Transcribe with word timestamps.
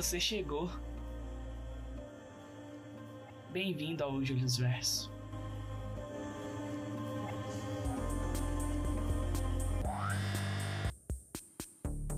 Você 0.00 0.18
chegou. 0.18 0.70
Bem-vindo 3.52 4.02
ao 4.02 4.24
Julius 4.24 4.56
Verso. 4.56 5.12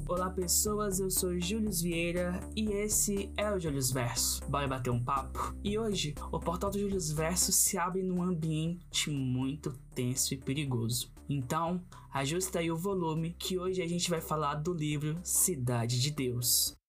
Olá 0.06 0.30
pessoas, 0.30 1.00
eu 1.00 1.10
sou 1.10 1.36
Julius 1.40 1.82
Vieira 1.82 2.38
e 2.54 2.70
esse 2.70 3.32
é 3.36 3.50
o 3.50 3.58
Julius 3.58 3.90
Verso. 3.90 4.48
Bora 4.48 4.68
bater 4.68 4.90
um 4.90 5.02
papo? 5.02 5.52
E 5.64 5.76
hoje, 5.76 6.14
o 6.30 6.38
portal 6.38 6.70
do 6.70 6.78
Julius 6.78 7.10
Verso 7.10 7.50
se 7.50 7.76
abre 7.76 8.04
num 8.04 8.22
ambiente 8.22 9.10
muito 9.10 9.72
tenso 9.92 10.34
e 10.34 10.36
perigoso. 10.36 11.12
Então, 11.28 11.82
ajusta 12.12 12.60
aí 12.60 12.70
o 12.70 12.76
volume 12.76 13.34
que 13.36 13.58
hoje 13.58 13.82
a 13.82 13.88
gente 13.88 14.08
vai 14.08 14.20
falar 14.20 14.54
do 14.54 14.72
livro 14.72 15.18
Cidade 15.24 16.00
de 16.00 16.12
Deus. 16.12 16.80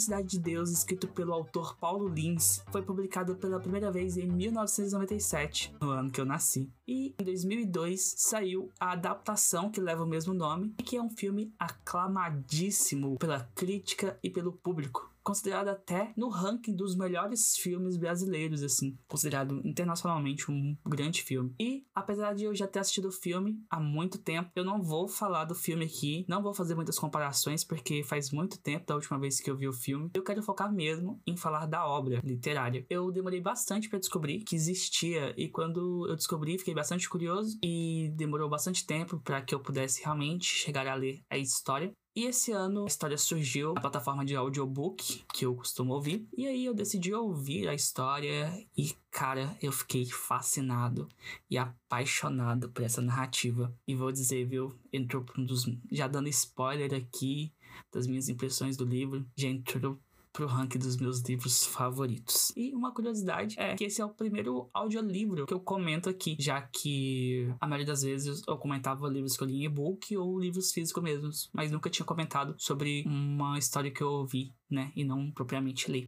Cidade 0.00 0.28
de 0.28 0.38
Deus, 0.38 0.70
escrito 0.70 1.08
pelo 1.08 1.32
autor 1.32 1.76
Paulo 1.76 2.08
Lins, 2.08 2.62
foi 2.70 2.82
publicado 2.82 3.36
pela 3.36 3.60
primeira 3.60 3.90
vez 3.90 4.16
em 4.16 4.26
1997, 4.26 5.74
no 5.80 5.90
ano 5.90 6.10
que 6.10 6.20
eu 6.20 6.24
nasci. 6.24 6.68
E 6.86 7.14
em 7.18 7.24
2002 7.24 8.14
saiu 8.16 8.70
a 8.80 8.92
adaptação 8.92 9.70
que 9.70 9.80
leva 9.80 10.04
o 10.04 10.06
mesmo 10.06 10.34
nome, 10.34 10.74
e 10.78 10.82
que 10.82 10.96
é 10.96 11.02
um 11.02 11.10
filme 11.10 11.52
aclamadíssimo 11.58 13.16
pela 13.18 13.48
crítica 13.54 14.18
e 14.22 14.28
pelo 14.28 14.52
público 14.52 15.08
considerado 15.28 15.68
até 15.68 16.10
no 16.16 16.30
ranking 16.30 16.74
dos 16.74 16.96
melhores 16.96 17.54
filmes 17.54 17.98
brasileiros, 17.98 18.62
assim, 18.62 18.96
considerado 19.06 19.60
internacionalmente 19.62 20.50
um 20.50 20.74
grande 20.86 21.22
filme. 21.22 21.54
E 21.60 21.84
apesar 21.94 22.34
de 22.34 22.44
eu 22.44 22.54
já 22.54 22.66
ter 22.66 22.78
assistido 22.78 23.08
o 23.08 23.12
filme 23.12 23.62
há 23.68 23.78
muito 23.78 24.16
tempo, 24.16 24.50
eu 24.56 24.64
não 24.64 24.82
vou 24.82 25.06
falar 25.06 25.44
do 25.44 25.54
filme 25.54 25.84
aqui, 25.84 26.24
não 26.26 26.42
vou 26.42 26.54
fazer 26.54 26.74
muitas 26.74 26.98
comparações 26.98 27.62
porque 27.62 28.02
faz 28.02 28.30
muito 28.30 28.58
tempo 28.58 28.86
da 28.86 28.94
última 28.94 29.18
vez 29.18 29.38
que 29.38 29.50
eu 29.50 29.56
vi 29.56 29.68
o 29.68 29.72
filme. 29.72 30.10
Eu 30.14 30.24
quero 30.24 30.42
focar 30.42 30.72
mesmo 30.72 31.20
em 31.26 31.36
falar 31.36 31.66
da 31.66 31.86
obra 31.86 32.22
literária. 32.24 32.86
Eu 32.88 33.12
demorei 33.12 33.42
bastante 33.42 33.86
para 33.90 33.98
descobrir 33.98 34.42
que 34.44 34.56
existia 34.56 35.34
e 35.36 35.50
quando 35.50 36.08
eu 36.08 36.16
descobri, 36.16 36.56
fiquei 36.56 36.72
bastante 36.72 37.06
curioso 37.06 37.58
e 37.62 38.10
demorou 38.16 38.48
bastante 38.48 38.86
tempo 38.86 39.20
para 39.20 39.42
que 39.42 39.54
eu 39.54 39.60
pudesse 39.60 40.02
realmente 40.02 40.46
chegar 40.46 40.86
a 40.86 40.94
ler 40.94 41.20
a 41.28 41.36
história. 41.36 41.92
E 42.18 42.24
esse 42.24 42.50
ano 42.50 42.82
a 42.82 42.86
história 42.88 43.16
surgiu 43.16 43.74
na 43.74 43.80
plataforma 43.80 44.24
de 44.24 44.34
audiobook 44.34 45.22
que 45.32 45.46
eu 45.46 45.54
costumo 45.54 45.94
ouvir. 45.94 46.26
E 46.36 46.48
aí 46.48 46.64
eu 46.64 46.74
decidi 46.74 47.14
ouvir 47.14 47.68
a 47.68 47.74
história 47.74 48.52
e, 48.76 48.92
cara, 49.08 49.56
eu 49.62 49.70
fiquei 49.70 50.04
fascinado 50.04 51.06
e 51.48 51.56
apaixonado 51.56 52.70
por 52.70 52.82
essa 52.82 53.00
narrativa. 53.00 53.72
E 53.86 53.94
vou 53.94 54.10
dizer, 54.10 54.44
viu, 54.48 54.76
entrou 54.92 55.24
um 55.38 55.44
dos. 55.44 55.64
Já 55.92 56.08
dando 56.08 56.28
spoiler 56.28 56.92
aqui 56.92 57.52
das 57.92 58.08
minhas 58.08 58.28
impressões 58.28 58.76
do 58.76 58.84
livro, 58.84 59.24
já 59.36 59.46
entrou 59.46 59.96
pro 60.38 60.46
ranking 60.46 60.78
dos 60.78 60.96
meus 60.96 61.20
livros 61.22 61.64
favoritos. 61.64 62.52
E 62.56 62.72
uma 62.72 62.94
curiosidade 62.94 63.56
é 63.58 63.74
que 63.74 63.82
esse 63.82 64.00
é 64.00 64.04
o 64.04 64.08
primeiro 64.08 64.70
audiolivro 64.72 65.44
que 65.44 65.52
eu 65.52 65.58
comento 65.58 66.08
aqui, 66.08 66.36
já 66.38 66.62
que 66.62 67.52
a 67.58 67.66
maioria 67.66 67.88
das 67.88 68.02
vezes 68.02 68.40
eu 68.46 68.56
comentava 68.56 69.08
livros 69.08 69.36
que 69.36 69.42
eu 69.42 69.48
li 69.48 69.56
em 69.56 69.64
e-book 69.64 70.16
ou 70.16 70.38
livros 70.38 70.70
físicos 70.70 71.02
mesmos, 71.02 71.50
mas 71.52 71.72
nunca 71.72 71.90
tinha 71.90 72.06
comentado 72.06 72.54
sobre 72.56 73.02
uma 73.04 73.58
história 73.58 73.90
que 73.90 74.00
eu 74.00 74.12
ouvi, 74.12 74.54
né, 74.70 74.92
e 74.94 75.02
não 75.02 75.28
propriamente 75.32 75.90
li. 75.90 76.06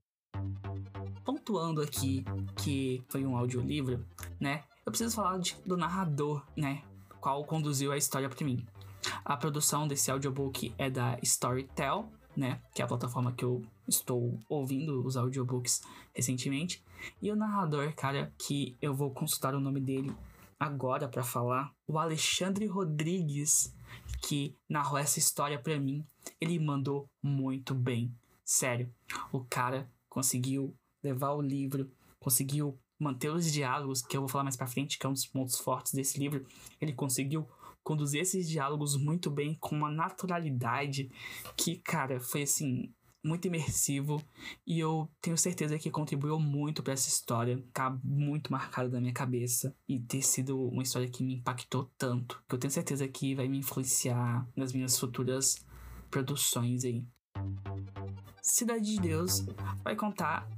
Pontuando 1.25 1.83
aqui 1.83 2.25
que 2.63 3.03
foi 3.09 3.27
um 3.27 3.37
audiolivro, 3.37 4.07
né, 4.39 4.63
eu 4.87 4.93
preciso 4.93 5.17
falar 5.17 5.39
de, 5.39 5.57
do 5.67 5.77
narrador, 5.77 6.47
né, 6.57 6.85
qual 7.21 7.45
conduziu 7.45 7.91
a 7.91 7.97
história 7.97 8.29
para 8.29 8.47
mim. 8.47 8.65
A 9.25 9.37
produção 9.37 9.89
desse 9.89 10.09
audiobook 10.09 10.73
é 10.79 10.89
da 10.89 11.19
Storytel, 11.21 12.09
né? 12.37 12.61
Que 12.75 12.83
é 12.83 12.85
a 12.85 12.89
plataforma 12.89 13.33
que 13.33 13.45
eu 13.45 13.63
estou 13.89 14.39
ouvindo 14.49 15.05
os 15.05 15.17
audiobooks 15.17 15.83
recentemente. 16.15 16.83
E 17.21 17.31
o 17.31 17.37
narrador, 17.37 17.95
cara, 17.95 18.33
que 18.39 18.77
eu 18.81 18.95
vou 18.95 19.11
consultar 19.11 19.55
o 19.55 19.61
nome 19.61 19.81
dele 19.81 20.15
agora 20.59 21.09
para 21.09 21.23
falar, 21.23 21.73
o 21.87 21.99
Alexandre 21.99 22.67
Rodrigues, 22.67 23.75
que 24.23 24.55
narrou 24.69 24.99
essa 24.99 25.19
história 25.19 25.59
para 25.59 25.79
mim, 25.81 26.05
ele 26.39 26.59
mandou 26.59 27.09
muito 27.23 27.75
bem. 27.75 28.15
Sério, 28.45 28.93
o 29.33 29.41
cara 29.45 29.91
conseguiu 30.09 30.75
levar 31.03 31.33
o 31.33 31.41
livro, 31.41 31.91
conseguiu 32.19 32.79
manter 32.99 33.31
os 33.31 33.51
diálogos, 33.51 34.03
que 34.03 34.15
eu 34.15 34.21
vou 34.21 34.29
falar 34.29 34.45
mais 34.45 34.57
para 34.57 34.67
frente, 34.67 34.99
que 34.99 35.07
é 35.07 35.09
um 35.09 35.15
dos 35.15 35.25
pontos 35.25 35.59
fortes 35.59 35.95
desse 35.95 36.19
livro. 36.19 36.45
Ele 36.79 36.93
conseguiu 36.93 37.49
conduzir 37.83 38.21
esses 38.21 38.49
diálogos 38.49 38.97
muito 38.97 39.31
bem, 39.31 39.57
com 39.61 39.77
uma 39.77 39.91
naturalidade 39.91 41.11
que, 41.57 41.77
cara, 41.77 42.21
foi 42.21 42.43
assim. 42.43 42.93
Muito 43.23 43.47
imersivo 43.47 44.25
e 44.67 44.79
eu 44.79 45.07
tenho 45.21 45.37
certeza 45.37 45.79
que 45.79 45.91
contribuiu 45.91 46.41
muito 46.41 46.83
para 46.83 46.95
essa 46.95 47.07
história, 47.07 47.63
tá 47.71 47.95
muito 48.03 48.51
marcada 48.51 48.89
na 48.89 48.99
minha 48.99 49.13
cabeça 49.13 49.77
e 49.87 50.01
ter 50.01 50.23
sido 50.23 50.59
uma 50.59 50.83
história 50.83 51.07
que 51.07 51.23
me 51.23 51.35
impactou 51.35 51.91
tanto, 51.99 52.43
que 52.49 52.55
eu 52.55 52.59
tenho 52.59 52.71
certeza 52.71 53.07
que 53.07 53.35
vai 53.35 53.47
me 53.47 53.59
influenciar 53.59 54.49
nas 54.57 54.73
minhas 54.73 54.99
futuras 54.99 55.63
produções 56.11 56.83
aí. 56.83 57.05
Cidade 58.41 58.95
de 58.95 59.01
Deus 59.03 59.45
vai 59.85 59.95
contar 59.95 60.49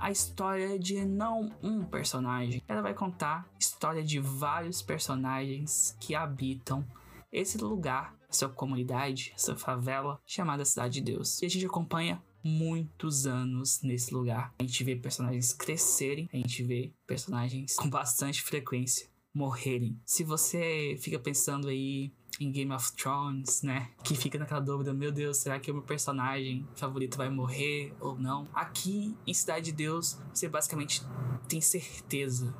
a 0.00 0.10
história 0.10 0.78
de 0.78 1.04
não 1.04 1.50
um 1.62 1.84
personagem. 1.84 2.62
Ela 2.66 2.82
vai 2.82 2.94
contar 2.94 3.48
a 3.54 3.58
história 3.58 4.02
de 4.02 4.18
vários 4.20 4.82
personagens 4.82 5.96
que 6.00 6.14
habitam 6.14 6.84
esse 7.30 7.58
lugar, 7.58 8.16
essa 8.28 8.48
comunidade, 8.48 9.32
essa 9.34 9.56
favela 9.56 10.20
chamada 10.26 10.64
Cidade 10.64 10.94
de 10.94 11.12
Deus. 11.12 11.40
E 11.42 11.46
a 11.46 11.48
gente 11.48 11.66
acompanha 11.66 12.22
muitos 12.42 13.26
anos 13.26 13.82
nesse 13.82 14.14
lugar. 14.14 14.54
A 14.58 14.62
gente 14.62 14.84
vê 14.84 14.96
personagens 14.96 15.52
crescerem, 15.52 16.28
a 16.32 16.36
gente 16.36 16.62
vê 16.62 16.92
personagens 17.06 17.74
com 17.74 17.90
bastante 17.90 18.42
frequência 18.42 19.08
morrerem. 19.34 20.00
Se 20.04 20.24
você 20.24 20.96
fica 21.00 21.18
pensando 21.18 21.68
aí 21.68 22.12
em 22.40 22.50
Game 22.50 22.72
of 22.72 22.92
Thrones, 22.92 23.62
né? 23.62 23.90
Que 24.02 24.14
fica 24.14 24.38
naquela 24.38 24.60
dúvida, 24.60 24.92
meu 24.92 25.10
Deus, 25.10 25.38
será 25.38 25.58
que 25.58 25.70
o 25.70 25.74
meu 25.74 25.82
personagem 25.82 26.66
favorito 26.74 27.16
vai 27.16 27.28
morrer 27.28 27.92
ou 28.00 28.18
não? 28.18 28.46
Aqui 28.54 29.16
em 29.26 29.34
Cidade 29.34 29.66
de 29.66 29.72
Deus, 29.72 30.18
você 30.32 30.48
basicamente 30.48 31.02
tem 31.48 31.60
certeza. 31.60 32.54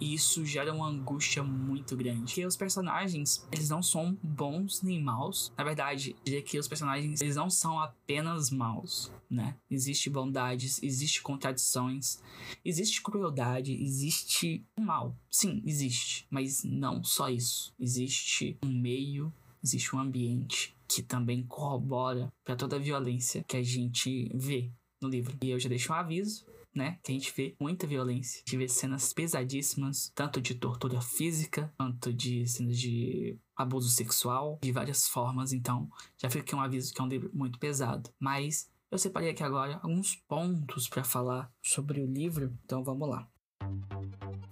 E 0.00 0.14
isso 0.14 0.44
gera 0.44 0.72
uma 0.72 0.88
angústia 0.88 1.42
muito 1.42 1.96
grande. 1.96 2.32
Porque 2.32 2.46
os 2.46 2.56
personagens, 2.56 3.46
eles 3.50 3.68
não 3.68 3.82
são 3.82 4.16
bons 4.22 4.82
nem 4.82 5.02
maus. 5.02 5.52
Na 5.56 5.64
verdade, 5.64 6.16
diria 6.24 6.42
que 6.42 6.58
os 6.58 6.68
personagens, 6.68 7.20
eles 7.20 7.36
não 7.36 7.48
são 7.48 7.78
apenas 7.80 8.50
maus, 8.50 9.10
né? 9.28 9.56
Existe 9.70 10.10
bondades, 10.10 10.82
existe 10.82 11.22
contradições, 11.22 12.20
existe 12.64 13.02
crueldade, 13.02 13.72
existe 13.72 14.64
mal. 14.78 15.16
Sim, 15.30 15.62
existe, 15.64 16.26
mas 16.30 16.62
não 16.64 17.02
só 17.02 17.28
isso. 17.28 17.74
Existe 17.78 18.56
um 18.62 18.68
meio, 18.68 19.32
existe 19.62 19.94
um 19.94 19.98
ambiente 19.98 20.76
que 20.88 21.02
também 21.02 21.42
corrobora 21.42 22.32
para 22.44 22.56
toda 22.56 22.76
a 22.76 22.80
violência 22.80 23.44
que 23.46 23.56
a 23.56 23.62
gente 23.62 24.30
vê 24.34 24.70
no 25.00 25.08
livro. 25.08 25.36
E 25.42 25.50
eu 25.50 25.58
já 25.58 25.68
deixo 25.68 25.92
um 25.92 25.96
aviso, 25.96 26.46
né? 26.76 26.98
Que 27.02 27.12
a 27.12 27.14
gente 27.14 27.32
vê 27.36 27.56
muita 27.60 27.86
violência. 27.86 28.42
A 28.46 28.50
gente 28.50 28.56
vê 28.58 28.68
cenas 28.68 29.12
pesadíssimas, 29.12 30.12
tanto 30.14 30.40
de 30.40 30.54
tortura 30.54 31.00
física, 31.00 31.72
quanto 31.76 32.12
de 32.12 32.46
cenas 32.46 32.78
de 32.78 33.38
abuso 33.56 33.88
sexual, 33.88 34.58
de 34.62 34.72
várias 34.72 35.08
formas. 35.08 35.52
Então, 35.52 35.88
já 36.18 36.28
fica 36.28 36.42
aqui 36.42 36.54
um 36.54 36.60
aviso 36.60 36.92
que 36.92 37.00
é 37.00 37.04
um 37.04 37.08
livro 37.08 37.30
muito 37.32 37.58
pesado. 37.58 38.10
Mas 38.20 38.70
eu 38.90 38.98
separei 38.98 39.30
aqui 39.30 39.42
agora 39.42 39.80
alguns 39.82 40.16
pontos 40.28 40.88
para 40.88 41.02
falar 41.02 41.50
sobre 41.62 42.00
o 42.00 42.06
livro. 42.06 42.56
Então, 42.64 42.84
vamos 42.84 43.08
lá. 43.08 43.28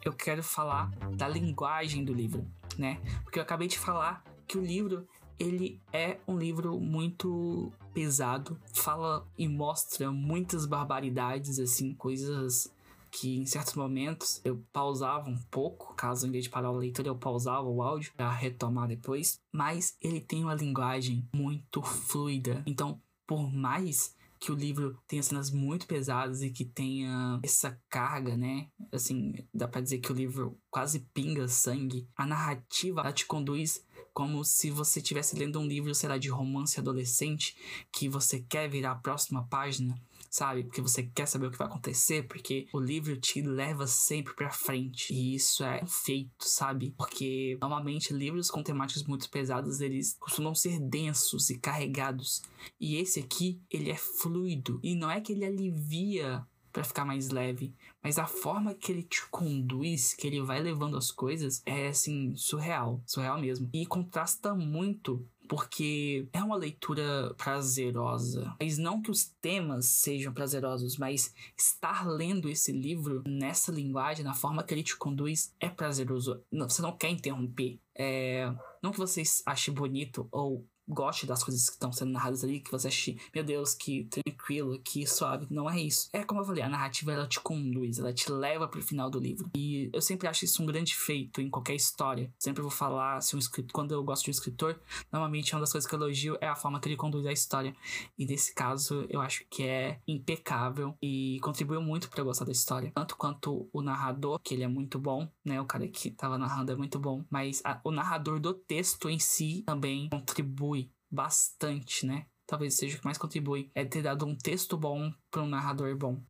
Eu 0.05 0.13
quero 0.13 0.43
falar 0.43 0.91
da 1.17 1.29
linguagem 1.29 2.05
do 2.05 2.13
livro 2.13 2.47
né? 2.79 3.01
Porque 3.23 3.39
eu 3.39 3.43
acabei 3.43 3.69
de 3.69 3.79
falar 3.79 4.25
que 4.47 4.59
o 4.59 4.63
livro 4.63 5.07
ele 5.39 5.81
é 5.93 6.19
um 6.27 6.39
livro 6.39 6.79
muito 6.79 7.73
pesado, 7.93 8.59
fala 8.73 9.27
e 9.37 9.49
mostra 9.49 10.11
muitas 10.11 10.67
barbaridades, 10.67 11.59
assim, 11.59 11.95
coisas 11.95 12.73
que 13.11 13.37
em 13.39 13.47
certos 13.47 13.75
momentos 13.75 14.41
eu 14.45 14.65
pausava 14.73 15.31
um 15.31 15.39
pouco, 15.51 15.95
caso 15.95 16.27
em 16.27 16.31
vez 16.33 16.45
de 16.45 16.51
parar 16.51 16.69
a 16.69 16.73
leitura 16.73 17.09
eu 17.09 17.17
pausava 17.17 17.69
o 17.69 17.81
áudio 17.81 18.13
para 18.17 18.31
retomar 18.33 18.89
depois, 18.89 19.39
mas 19.53 19.97
ele 20.01 20.21
tem 20.21 20.43
uma 20.43 20.55
linguagem 20.55 21.29
muito 21.33 21.81
fluida. 21.81 22.63
Então, 22.67 23.01
por 23.25 23.53
mais 23.53 24.17
que 24.41 24.53
o 24.53 24.55
livro 24.55 24.99
tenha 25.07 25.23
cenas 25.23 25.51
muito 25.51 25.87
pesadas 25.87 26.43
e 26.43 26.51
que 26.51 26.65
tenha 26.65 27.41
essa 27.43 27.81
carga, 27.89 28.37
né? 28.37 28.69
Assim, 28.93 29.33
dá 29.55 29.67
pra 29.67 29.81
dizer 29.81 29.99
que 29.99 30.13
o 30.13 30.15
livro 30.15 30.59
quase 30.71 31.01
pinga 31.15 31.49
sangue. 31.49 32.07
A 32.15 32.27
narrativa, 32.27 33.11
te 33.13 33.25
conduz 33.25 33.83
como 34.15 34.45
se 34.45 34.71
você 34.71 35.01
estivesse 35.01 35.37
lendo 35.37 35.59
um 35.59 35.67
livro, 35.67 35.95
sei 35.95 36.09
lá, 36.09 36.17
de 36.17 36.29
romance 36.29 36.79
adolescente, 36.79 37.57
que 37.93 38.09
você 38.09 38.39
quer 38.41 38.71
virar 38.71 38.93
a 38.93 38.97
próxima 38.97 39.45
página, 39.49 40.01
sabe? 40.31 40.63
Porque 40.63 40.81
você 40.81 41.03
quer 41.03 41.27
saber 41.27 41.49
o 41.49 41.51
que 41.51 41.59
vai 41.59 41.67
acontecer, 41.67 42.27
porque 42.29 42.69
o 42.73 42.79
livro 42.79 43.17
te 43.17 43.43
leva 43.43 43.89
sempre 43.89 44.33
para 44.35 44.51
frente. 44.51 45.13
E 45.13 45.35
isso 45.35 45.65
é 45.65 45.83
um 45.83 45.87
feito, 45.87 46.49
sabe? 46.49 46.95
Porque 46.97 47.59
normalmente 47.61 48.15
livros 48.15 48.51
com 48.51 48.63
temáticas 48.63 49.03
muito 49.03 49.29
pesadas, 49.29 49.81
eles 49.81 50.17
costumam 50.19 50.55
ser 50.55 50.79
densos 50.81 51.51
e 51.51 51.59
carregados. 51.59 52.41
E 52.81 52.97
esse 52.97 53.19
aqui, 53.19 53.61
ele 53.69 53.91
é 53.91 53.97
fluido. 53.97 54.79
E 54.83 54.95
não 54.95 55.11
é 55.11 55.21
que 55.21 55.33
ele 55.33 55.45
alivia 55.45 56.47
para 56.73 56.83
ficar 56.83 57.05
mais 57.05 57.31
leve, 57.31 57.73
mas 58.05 58.19
a 58.19 58.27
forma 58.27 58.75
que 58.75 58.93
ele 58.93 59.03
te 59.03 59.27
conduz, 59.31 60.13
que 60.13 60.27
ele 60.27 60.43
vai 60.43 60.61
levando 60.61 60.97
as 60.97 61.11
coisas, 61.11 61.63
é 61.65 61.89
assim, 61.89 62.37
surreal, 62.37 63.03
surreal 63.07 63.41
mesmo. 63.41 63.71
E 63.73 63.87
contrasta 63.87 64.55
muito 64.55 65.27
porque 65.49 66.29
é 66.33 66.43
uma 66.43 66.57
leitura 66.57 67.35
prazerosa. 67.37 68.55
Mas 68.61 68.79
não 68.79 69.01
que 69.01 69.11
os 69.11 69.27
temas 69.41 69.87
sejam 69.87 70.33
prazerosos, 70.33 70.97
mas 70.97 71.35
estar 71.57 72.07
lendo 72.07 72.49
esse 72.49 72.73
livro 72.73 73.23
nessa 73.27 73.71
linguagem, 73.73 74.25
na 74.25 74.35
forma 74.35 74.63
que 74.63 74.73
ele 74.73 74.83
te 74.83 74.97
conduz, 74.97 75.55
é 75.61 75.69
prazeroso. 75.69 76.43
Não, 76.51 76.69
você 76.69 76.83
não 76.83 76.97
quer 76.97 77.11
interromper. 77.11 77.79
É, 77.97 78.53
não 78.83 78.91
que 78.91 78.99
vocês 78.99 79.43
achem 79.47 79.73
bonito 79.73 80.29
ou 80.31 80.67
goste 80.89 81.27
das 81.27 81.43
coisas 81.43 81.69
que 81.69 81.77
estão 81.77 81.93
sendo 81.93 82.13
narradas 82.13 82.45
ali, 82.45 82.61
que 82.61 82.71
você 82.71 82.89
ache, 82.89 83.19
meu 83.35 83.43
Deus, 83.43 83.75
que 83.75 84.05
tranquilo, 84.05 84.79
que 84.81 85.07
suave. 85.07 85.47
Não 85.51 85.69
é 85.69 85.81
isso. 85.81 86.09
É 86.13 86.23
como 86.23 86.41
eu 86.41 86.45
falei, 86.45 86.63
a 86.63 86.69
narrativa 86.69 87.13
ela 87.13 87.27
te 87.27 87.41
conduz, 87.41 87.99
ela 87.99 88.13
te 88.13 88.31
leva 88.31 88.69
pro 88.69 88.83
final 88.83 89.11
do 89.11 89.19
livro. 89.19 89.51
E 89.57 89.91
eu 89.93 90.03
sempre 90.03 90.29
acho 90.29 90.45
isso 90.45 90.63
um 90.63 90.67
grande 90.67 90.95
feito 90.95 91.41
em 91.41 91.49
qualquer 91.49 91.75
história. 91.75 92.33
Sempre 92.39 92.63
vou 92.63 92.71
falar, 92.71 93.21
se 93.21 93.35
um 93.35 93.39
escritor, 93.39 93.73
quando 93.73 93.93
eu 93.93 94.03
gosto 94.03 94.25
de 94.25 94.31
um 94.31 94.33
escritor, 94.33 94.79
normalmente 95.13 95.55
uma 95.55 95.61
das 95.61 95.73
coisas 95.73 95.89
que 95.89 95.95
eu 95.95 95.99
elogio 95.99 96.37
é 96.41 96.49
a 96.49 96.57
forma 96.57 96.81
que 96.81 96.89
ele 96.89 96.97
conduz 96.97 97.27
a 97.27 97.33
história. 97.33 97.75
E 98.19 98.27
nesse 98.27 98.55
caso, 98.55 99.07
eu 99.09 99.21
acho 99.21 99.47
que 99.51 99.63
é 99.63 100.01
impecável 100.07 100.97
e 101.03 101.39
contribuiu 101.41 101.81
muito 101.81 102.09
para 102.09 102.21
eu 102.21 102.25
gostar 102.25 102.45
da 102.45 102.53
história. 102.53 102.93
Tanto 102.95 103.17
quanto 103.17 103.69
o 103.73 103.83
narrador, 103.83 104.39
que 104.43 104.55
ele 104.55 104.63
é 104.63 104.69
muito 104.69 104.99
bom, 104.99 105.29
né? 105.45 105.61
O 105.61 105.67
cara 105.67 105.87
que 105.89 106.11
tava 106.11 106.39
narrando 106.39 106.73
é 106.73 106.77
muito 106.77 106.99
bom. 106.99 107.25
Mas 107.31 107.61
a, 107.65 107.81
o 107.85 107.91
narrador 107.91 108.41
do 108.41 108.55
texto 108.55 109.09
em 109.09 109.19
si 109.19 109.63
também 109.67 110.09
contribui 110.09 110.74
bastante, 111.15 112.05
né? 112.05 112.27
Talvez 112.47 112.75
seja 112.75 112.97
o 112.97 112.99
que 112.99 113.05
mais 113.05 113.17
contribui, 113.17 113.71
é 113.75 113.85
ter 113.85 114.03
dado 114.03 114.27
um 114.27 114.37
texto 114.37 114.77
bom 114.77 115.13
para 115.31 115.43
um 115.43 115.49
narrador 115.49 115.97
bom. 115.97 116.21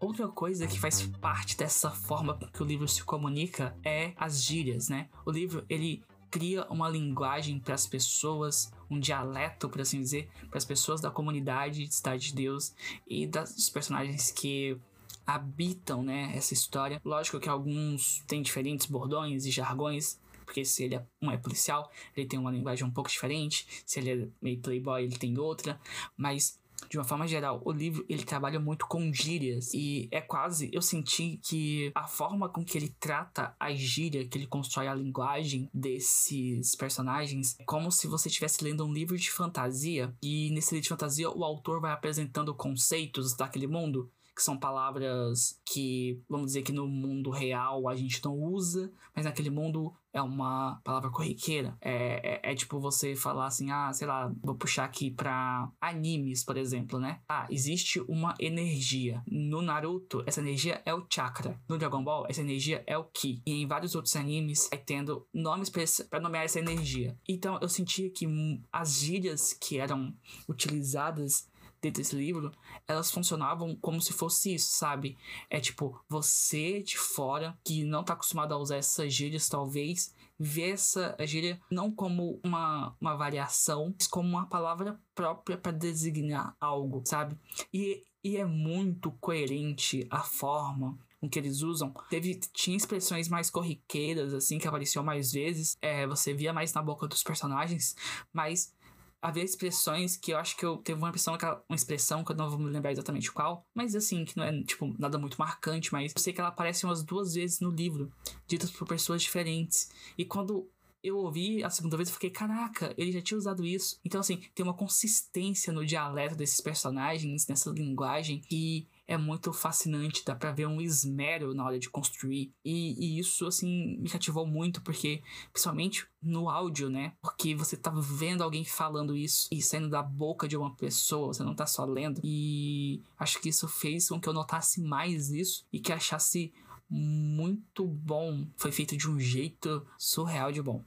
Outra 0.00 0.26
coisa 0.28 0.66
que 0.66 0.80
faz 0.80 1.06
parte 1.20 1.56
dessa 1.56 1.90
forma 1.90 2.38
que 2.52 2.62
o 2.62 2.66
livro 2.66 2.88
se 2.88 3.04
comunica 3.04 3.76
é 3.84 4.14
as 4.16 4.42
gírias, 4.42 4.88
né? 4.88 5.08
O 5.24 5.30
livro 5.30 5.64
ele 5.68 6.02
cria 6.30 6.64
uma 6.70 6.88
linguagem 6.88 7.58
para 7.58 7.74
as 7.74 7.86
pessoas, 7.86 8.72
um 8.88 8.98
dialeto, 8.98 9.68
por 9.68 9.80
assim 9.80 10.00
dizer, 10.00 10.30
para 10.48 10.58
as 10.58 10.64
pessoas 10.64 11.00
da 11.00 11.10
comunidade 11.10 11.86
de 11.86 11.94
Cidade 11.94 12.28
de 12.28 12.34
Deus 12.34 12.74
e 13.06 13.26
dos 13.26 13.68
personagens 13.68 14.30
que 14.30 14.78
habitam, 15.26 16.02
né, 16.02 16.32
essa 16.34 16.54
história. 16.54 17.00
Lógico 17.04 17.38
que 17.38 17.48
alguns 17.48 18.22
têm 18.26 18.42
diferentes 18.42 18.86
bordões 18.86 19.44
e 19.44 19.50
jargões, 19.50 20.18
porque 20.50 20.64
se 20.64 20.82
ele 20.82 20.96
é, 20.96 21.06
um 21.22 21.30
é 21.30 21.36
policial, 21.36 21.88
ele 22.16 22.26
tem 22.26 22.36
uma 22.36 22.50
linguagem 22.50 22.84
um 22.84 22.90
pouco 22.90 23.08
diferente, 23.08 23.64
se 23.86 24.00
ele 24.00 24.10
é 24.10 24.28
meio 24.42 24.58
playboy, 24.58 25.04
ele 25.04 25.16
tem 25.16 25.38
outra, 25.38 25.80
mas 26.16 26.58
de 26.88 26.98
uma 26.98 27.04
forma 27.04 27.28
geral, 27.28 27.62
o 27.64 27.70
livro 27.70 28.04
ele 28.08 28.24
trabalha 28.24 28.58
muito 28.58 28.86
com 28.86 29.12
gírias 29.12 29.72
e 29.72 30.08
é 30.10 30.20
quase 30.20 30.68
eu 30.72 30.82
senti 30.82 31.38
que 31.44 31.92
a 31.94 32.06
forma 32.08 32.48
com 32.48 32.64
que 32.64 32.76
ele 32.76 32.88
trata 32.98 33.54
a 33.60 33.72
gíria, 33.72 34.26
que 34.26 34.38
ele 34.38 34.46
constrói 34.46 34.88
a 34.88 34.94
linguagem 34.94 35.70
desses 35.72 36.74
personagens, 36.74 37.56
é 37.60 37.64
como 37.64 37.92
se 37.92 38.08
você 38.08 38.28
estivesse 38.28 38.64
lendo 38.64 38.84
um 38.84 38.92
livro 38.92 39.16
de 39.16 39.30
fantasia 39.30 40.12
e 40.20 40.50
nesse 40.50 40.74
livro 40.74 40.82
de 40.82 40.88
fantasia 40.88 41.30
o 41.30 41.44
autor 41.44 41.80
vai 41.80 41.92
apresentando 41.92 42.52
conceitos 42.54 43.36
daquele 43.36 43.68
mundo 43.68 44.10
que 44.40 44.44
são 44.44 44.56
palavras 44.56 45.60
que, 45.66 46.18
vamos 46.26 46.46
dizer 46.46 46.62
que 46.62 46.72
no 46.72 46.88
mundo 46.88 47.28
real 47.28 47.86
a 47.86 47.94
gente 47.94 48.24
não 48.24 48.34
usa, 48.34 48.90
mas 49.14 49.26
naquele 49.26 49.50
mundo 49.50 49.92
é 50.14 50.22
uma 50.22 50.80
palavra 50.82 51.10
corriqueira. 51.10 51.76
É, 51.78 52.40
é, 52.42 52.50
é, 52.50 52.54
tipo 52.54 52.80
você 52.80 53.14
falar 53.14 53.48
assim, 53.48 53.70
ah, 53.70 53.92
sei 53.92 54.08
lá, 54.08 54.32
vou 54.42 54.54
puxar 54.54 54.86
aqui 54.86 55.10
pra 55.10 55.70
animes, 55.78 56.42
por 56.42 56.56
exemplo, 56.56 56.98
né? 56.98 57.20
Ah, 57.28 57.46
existe 57.50 58.00
uma 58.08 58.34
energia. 58.40 59.22
No 59.30 59.60
Naruto, 59.60 60.22
essa 60.24 60.40
energia 60.40 60.80
é 60.86 60.94
o 60.94 61.04
chakra. 61.10 61.60
No 61.68 61.76
Dragon 61.76 62.02
Ball, 62.02 62.24
essa 62.26 62.40
energia 62.40 62.82
é 62.86 62.96
o 62.96 63.04
ki. 63.04 63.42
E 63.44 63.52
em 63.52 63.66
vários 63.66 63.94
outros 63.94 64.16
animes, 64.16 64.70
vai 64.70 64.78
tendo 64.78 65.26
nomes 65.34 65.70
para 66.08 66.18
nomear 66.18 66.46
essa 66.46 66.58
energia. 66.58 67.14
Então 67.28 67.58
eu 67.60 67.68
sentia 67.68 68.08
que 68.08 68.26
as 68.72 69.00
gírias 69.00 69.52
que 69.52 69.78
eram 69.78 70.14
utilizadas 70.48 71.46
dentro 71.80 72.02
desse 72.02 72.14
livro, 72.14 72.52
elas 72.86 73.10
funcionavam 73.10 73.74
como 73.76 74.00
se 74.00 74.12
fosse 74.12 74.54
isso, 74.54 74.70
sabe? 74.72 75.16
É 75.48 75.58
tipo, 75.60 75.98
você 76.08 76.82
de 76.82 76.98
fora, 76.98 77.58
que 77.64 77.84
não 77.84 78.04
tá 78.04 78.12
acostumado 78.12 78.52
a 78.52 78.58
usar 78.58 78.76
essas 78.76 79.12
gírias, 79.12 79.48
talvez, 79.48 80.14
vê 80.38 80.70
essa 80.70 81.16
gíria 81.20 81.60
não 81.70 81.90
como 81.90 82.40
uma, 82.44 82.94
uma 83.00 83.16
variação, 83.16 83.94
mas 83.98 84.06
como 84.06 84.28
uma 84.28 84.46
palavra 84.46 85.00
própria 85.14 85.56
para 85.56 85.72
designar 85.72 86.56
algo, 86.60 87.02
sabe? 87.04 87.36
E, 87.72 88.04
e 88.22 88.36
é 88.36 88.44
muito 88.44 89.10
coerente 89.12 90.06
a 90.10 90.20
forma 90.20 90.98
com 91.20 91.28
que 91.28 91.38
eles 91.38 91.60
usam. 91.60 91.92
Teve, 92.08 92.40
tinha 92.54 92.76
expressões 92.76 93.28
mais 93.28 93.50
corriqueiras, 93.50 94.32
assim, 94.32 94.58
que 94.58 94.66
apareciam 94.66 95.04
mais 95.04 95.32
vezes. 95.32 95.76
É, 95.82 96.06
você 96.06 96.32
via 96.32 96.52
mais 96.52 96.72
na 96.72 96.82
boca 96.82 97.06
dos 97.06 97.22
personagens, 97.22 97.94
mas 98.32 98.74
havia 99.22 99.44
expressões 99.44 100.16
que 100.16 100.32
eu 100.32 100.38
acho 100.38 100.56
que 100.56 100.64
eu 100.64 100.78
teve 100.78 100.98
uma 100.98 101.08
impressão, 101.08 101.36
uma 101.68 101.76
expressão 101.76 102.24
que 102.24 102.32
eu 102.32 102.36
não 102.36 102.48
vou 102.48 102.58
me 102.58 102.70
lembrar 102.70 102.92
exatamente 102.92 103.30
qual, 103.30 103.66
mas 103.74 103.94
assim, 103.94 104.24
que 104.24 104.36
não 104.36 104.44
é, 104.44 104.62
tipo, 104.62 104.94
nada 104.98 105.18
muito 105.18 105.38
marcante, 105.38 105.92
mas 105.92 106.12
eu 106.14 106.20
sei 106.20 106.32
que 106.32 106.40
ela 106.40 106.48
aparece 106.48 106.84
umas 106.84 107.02
duas 107.02 107.34
vezes 107.34 107.60
no 107.60 107.70
livro, 107.70 108.10
ditas 108.46 108.70
por 108.70 108.86
pessoas 108.86 109.22
diferentes. 109.22 109.90
E 110.16 110.24
quando 110.24 110.68
eu 111.02 111.16
ouvi 111.16 111.64
a 111.64 111.70
segunda 111.70 111.96
vez 111.96 112.08
e 112.08 112.12
fiquei, 112.12 112.30
caraca, 112.30 112.94
ele 112.96 113.12
já 113.12 113.22
tinha 113.22 113.38
usado 113.38 113.64
isso. 113.64 113.98
Então, 114.04 114.20
assim, 114.20 114.40
tem 114.54 114.64
uma 114.64 114.74
consistência 114.74 115.72
no 115.72 115.84
dialeto 115.84 116.36
desses 116.36 116.60
personagens, 116.60 117.46
nessa 117.46 117.70
linguagem, 117.70 118.40
que 118.40 118.86
é 119.10 119.18
muito 119.18 119.52
fascinante, 119.52 120.22
dá 120.24 120.36
pra 120.36 120.52
ver 120.52 120.68
um 120.68 120.80
esmero 120.80 121.52
na 121.52 121.64
hora 121.64 121.80
de 121.80 121.90
construir. 121.90 122.54
E, 122.64 122.94
e, 122.96 123.18
isso, 123.18 123.44
assim, 123.44 123.98
me 123.98 124.08
cativou 124.08 124.46
muito, 124.46 124.80
porque, 124.82 125.20
principalmente 125.52 126.06
no 126.22 126.48
áudio, 126.48 126.88
né? 126.88 127.14
Porque 127.20 127.52
você 127.52 127.76
tá 127.76 127.90
vendo 127.90 128.44
alguém 128.44 128.64
falando 128.64 129.16
isso 129.16 129.48
e 129.50 129.60
saindo 129.60 129.90
da 129.90 130.00
boca 130.00 130.46
de 130.46 130.56
uma 130.56 130.76
pessoa, 130.76 131.34
você 131.34 131.42
não 131.42 131.56
tá 131.56 131.66
só 131.66 131.84
lendo. 131.84 132.20
E 132.22 133.02
acho 133.18 133.40
que 133.40 133.48
isso 133.48 133.66
fez 133.66 134.08
com 134.08 134.20
que 134.20 134.28
eu 134.28 134.32
notasse 134.32 134.80
mais 134.80 135.32
isso 135.32 135.64
e 135.72 135.80
que 135.80 135.92
achasse 135.92 136.52
muito 136.88 137.88
bom. 137.88 138.46
Foi 138.56 138.70
feito 138.70 138.96
de 138.96 139.10
um 139.10 139.18
jeito 139.18 139.84
surreal 139.98 140.52
de 140.52 140.62
bom. 140.62 140.84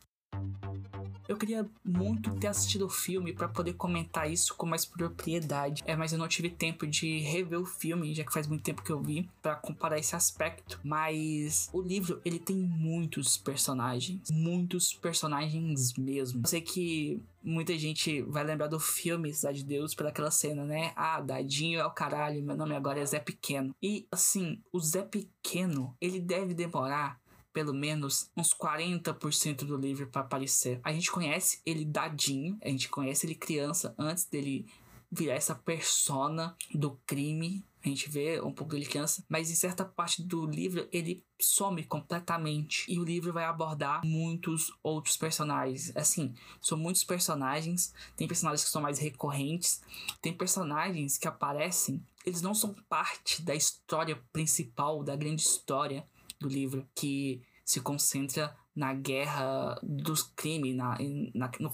Eu 1.34 1.38
queria 1.38 1.68
muito 1.84 2.36
ter 2.36 2.46
assistido 2.46 2.86
o 2.86 2.90
filme 2.90 3.34
para 3.34 3.48
poder 3.48 3.74
comentar 3.74 4.32
isso 4.32 4.54
com 4.54 4.68
mais 4.68 4.86
propriedade, 4.86 5.82
é, 5.84 5.96
mas 5.96 6.13
eu 6.13 6.20
não 6.20 6.28
tive 6.28 6.48
tempo 6.48 6.86
de 6.86 7.22
rever 7.22 7.60
o 7.60 7.66
filme, 7.66 8.13
já 8.13 8.24
que 8.24 8.32
faz 8.32 8.46
muito 8.46 8.62
tempo 8.62 8.84
que 8.84 8.92
eu 8.92 9.02
vi, 9.02 9.28
para 9.42 9.56
comparar 9.56 9.98
esse 9.98 10.16
aspecto. 10.16 10.80
Mas 10.84 11.72
o 11.74 11.82
livro, 11.82 12.22
ele 12.24 12.38
tem 12.38 12.56
muitos 12.56 13.36
personagens, 13.36 14.30
muitos 14.30 14.94
personagens 14.94 15.96
mesmo. 15.98 16.42
Eu 16.44 16.48
sei 16.48 16.62
que 16.62 17.20
muita 17.44 17.78
gente 17.80 18.22
vai 18.22 18.44
lembrar 18.44 18.68
do 18.68 18.80
filme 18.80 19.34
Cidade 19.34 19.60
de 19.60 19.66
Deus 19.66 19.96
pelaquela 19.96 20.30
cena, 20.30 20.63
né? 20.63 20.94
Ah, 20.96 21.20
Dadinho 21.20 21.80
é 21.80 21.86
o 21.86 21.92
caralho, 21.92 22.44
meu 22.44 22.56
nome 22.56 22.75
agora 22.75 23.00
é 23.00 23.06
Zé 23.06 23.20
Pequeno. 23.20 23.75
E 23.82 24.08
assim, 24.12 24.62
o 24.72 24.80
Zé 24.80 25.02
Pequeno, 25.02 25.96
ele 26.00 26.20
deve 26.20 26.54
demorar 26.54 27.20
pelo 27.53 27.74
menos 27.74 28.29
uns 28.36 28.53
40% 28.53 29.63
do 29.63 29.77
livro 29.77 30.07
para 30.07 30.22
aparecer. 30.22 30.81
A 30.83 30.91
gente 30.91 31.12
conhece 31.12 31.62
ele 31.65 31.86
dadinho, 31.86 32.57
a 32.62 32.67
gente 32.67 32.89
conhece 32.89 33.25
ele 33.25 33.36
criança 33.36 33.93
antes 33.98 34.25
dele 34.25 34.65
virar 35.12 35.36
essa 35.36 35.53
persona 35.53 36.55
do 36.74 37.00
crime. 37.05 37.63
A 37.86 37.88
gente 37.89 38.10
vê 38.10 38.41
um 38.41 38.51
pouco 38.51 38.74
dele 38.74 38.86
criança, 38.86 39.24
mas 39.29 39.51
em 39.51 39.55
certa 39.55 39.86
parte 39.86 40.24
do 40.24 40.45
livro 40.45 40.88
ele 40.91 41.24
some 41.39 41.83
completamente 41.83 42.86
e 42.88 42.98
o 42.98 43.03
livro 43.03 43.33
vai 43.33 43.43
abordar 43.43 44.01
muitos 44.05 44.72
outros 44.81 45.17
personagens. 45.17 45.95
Assim, 45.95 46.33
são 46.62 46.77
muitos 46.77 47.03
personagens, 47.03 47.93
tem 48.15 48.27
personagens 48.27 48.63
que 48.63 48.72
são 48.72 48.81
mais 48.81 48.98
recorrentes, 49.00 49.81
tem 50.22 50.33
personagens 50.33 51.17
que 51.17 51.27
aparecem, 51.27 52.01
eles 52.25 52.41
não 52.41 52.53
são 52.55 52.74
parte 52.88 53.41
da 53.41 53.53
história 53.53 54.15
principal, 54.31 55.03
da 55.03 55.15
grande 55.15 55.41
história, 55.41 56.07
do 56.44 56.50
livro, 56.50 56.88
que 56.96 57.42
se 57.66 57.80
concentra 57.80 58.56
na 58.76 58.94
guerra 58.94 59.80
dos 59.84 60.24
crimes, 60.24 60.76
na, 60.76 60.98
na, 61.34 61.52
no, 61.60 61.72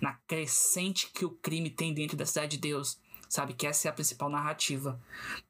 na 0.00 0.14
crescente 0.26 1.10
que 1.12 1.24
o 1.24 1.30
crime 1.30 1.70
tem 1.70 1.94
dentro 1.94 2.16
da 2.16 2.26
cidade 2.26 2.56
de 2.56 2.58
Deus. 2.58 2.98
Sabe? 3.32 3.54
Que 3.54 3.66
essa 3.66 3.88
é 3.88 3.90
a 3.90 3.94
principal 3.94 4.28
narrativa. 4.28 5.00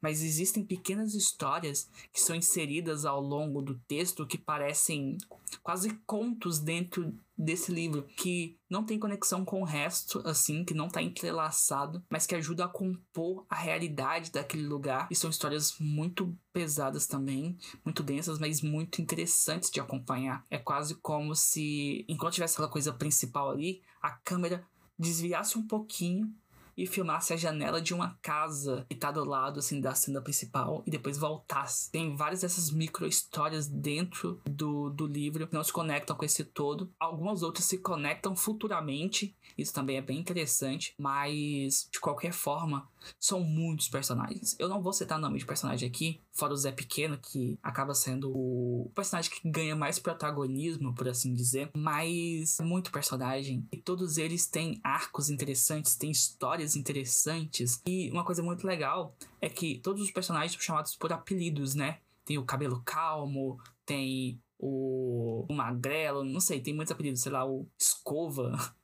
Mas 0.01 0.23
existem 0.23 0.63
pequenas 0.63 1.13
histórias 1.13 1.89
que 2.13 2.21
são 2.21 2.33
inseridas 2.33 3.03
ao 3.03 3.19
longo 3.19 3.61
do 3.61 3.77
texto 3.79 4.25
que 4.25 4.37
parecem 4.37 5.17
quase 5.61 5.93
contos 6.05 6.59
dentro 6.59 7.13
desse 7.37 7.73
livro 7.73 8.03
que 8.15 8.57
não 8.69 8.85
tem 8.85 8.97
conexão 8.97 9.43
com 9.43 9.61
o 9.61 9.65
resto, 9.65 10.25
assim, 10.25 10.63
que 10.63 10.73
não 10.73 10.87
tá 10.87 11.01
entrelaçado, 11.01 12.01
mas 12.09 12.25
que 12.25 12.35
ajuda 12.35 12.63
a 12.63 12.69
compor 12.69 13.45
a 13.49 13.55
realidade 13.55 14.31
daquele 14.31 14.65
lugar. 14.65 15.09
E 15.11 15.15
são 15.15 15.29
histórias 15.29 15.77
muito 15.77 16.33
pesadas 16.53 17.05
também, 17.05 17.57
muito 17.83 18.01
densas, 18.01 18.39
mas 18.39 18.61
muito 18.61 19.01
interessantes 19.01 19.69
de 19.69 19.81
acompanhar. 19.81 20.45
É 20.49 20.57
quase 20.57 20.95
como 20.95 21.35
se, 21.35 22.05
enquanto 22.07 22.35
tivesse 22.35 22.53
aquela 22.53 22.69
coisa 22.69 22.93
principal 22.93 23.51
ali, 23.51 23.81
a 24.01 24.11
câmera 24.11 24.65
desviasse 24.97 25.57
um 25.57 25.67
pouquinho 25.67 26.33
e 26.77 26.85
filmasse 26.85 27.33
a 27.33 27.37
janela 27.37 27.81
de 27.81 27.93
uma 27.93 28.17
casa 28.21 28.85
que 28.89 28.95
tá 28.95 29.11
do 29.11 29.23
lado, 29.23 29.59
assim, 29.59 29.79
da 29.79 29.93
cena 29.93 30.21
principal 30.21 30.83
e 30.85 30.91
depois 30.91 31.17
voltasse. 31.17 31.91
Tem 31.91 32.15
várias 32.15 32.41
dessas 32.41 32.71
micro 32.71 33.05
histórias 33.05 33.67
dentro 33.67 34.41
do, 34.45 34.89
do 34.89 35.05
livro 35.05 35.47
que 35.47 35.53
não 35.53 35.63
se 35.63 35.73
conectam 35.73 36.15
com 36.15 36.25
esse 36.25 36.43
todo. 36.43 36.91
Algumas 36.99 37.43
outras 37.43 37.65
se 37.65 37.77
conectam 37.77 38.35
futuramente, 38.35 39.35
isso 39.57 39.73
também 39.73 39.97
é 39.97 40.01
bem 40.01 40.19
interessante, 40.19 40.93
mas 40.97 41.87
de 41.91 41.99
qualquer 41.99 42.33
forma, 42.33 42.87
são 43.19 43.41
muitos 43.41 43.87
personagens. 43.87 44.55
Eu 44.59 44.67
não 44.69 44.81
vou 44.81 44.93
citar 44.93 45.19
nome 45.19 45.39
de 45.39 45.45
personagem 45.45 45.87
aqui, 45.87 46.21
fora 46.31 46.53
o 46.53 46.57
Zé 46.57 46.71
Pequeno, 46.71 47.17
que 47.17 47.57
acaba 47.61 47.93
sendo 47.93 48.31
o 48.31 48.91
personagem 48.95 49.31
que 49.31 49.49
ganha 49.49 49.75
mais 49.75 49.99
protagonismo, 49.99 50.93
por 50.93 51.07
assim 51.07 51.33
dizer, 51.33 51.69
mas 51.75 52.57
muito 52.61 52.91
personagem. 52.91 53.67
E 53.71 53.77
todos 53.77 54.17
eles 54.17 54.47
têm 54.47 54.79
arcos 54.83 55.29
interessantes, 55.29 55.95
têm 55.95 56.11
histórias 56.11 56.75
interessantes. 56.75 57.81
E 57.85 58.09
uma 58.11 58.23
coisa 58.23 58.43
muito 58.43 58.65
legal 58.65 59.15
é 59.41 59.49
que 59.49 59.79
todos 59.79 60.01
os 60.01 60.11
personagens 60.11 60.53
são 60.53 60.61
chamados 60.61 60.95
por 60.95 61.11
apelidos, 61.11 61.75
né? 61.75 61.99
Tem 62.25 62.37
o 62.37 62.45
cabelo 62.45 62.81
calmo, 62.85 63.59
tem 63.85 64.39
o, 64.57 65.45
o 65.49 65.53
magrelo, 65.53 66.23
não 66.23 66.39
sei, 66.39 66.61
tem 66.61 66.73
muitos 66.73 66.91
apelidos, 66.91 67.21
sei 67.21 67.31
lá, 67.31 67.45
o 67.45 67.67
escova. 67.77 68.53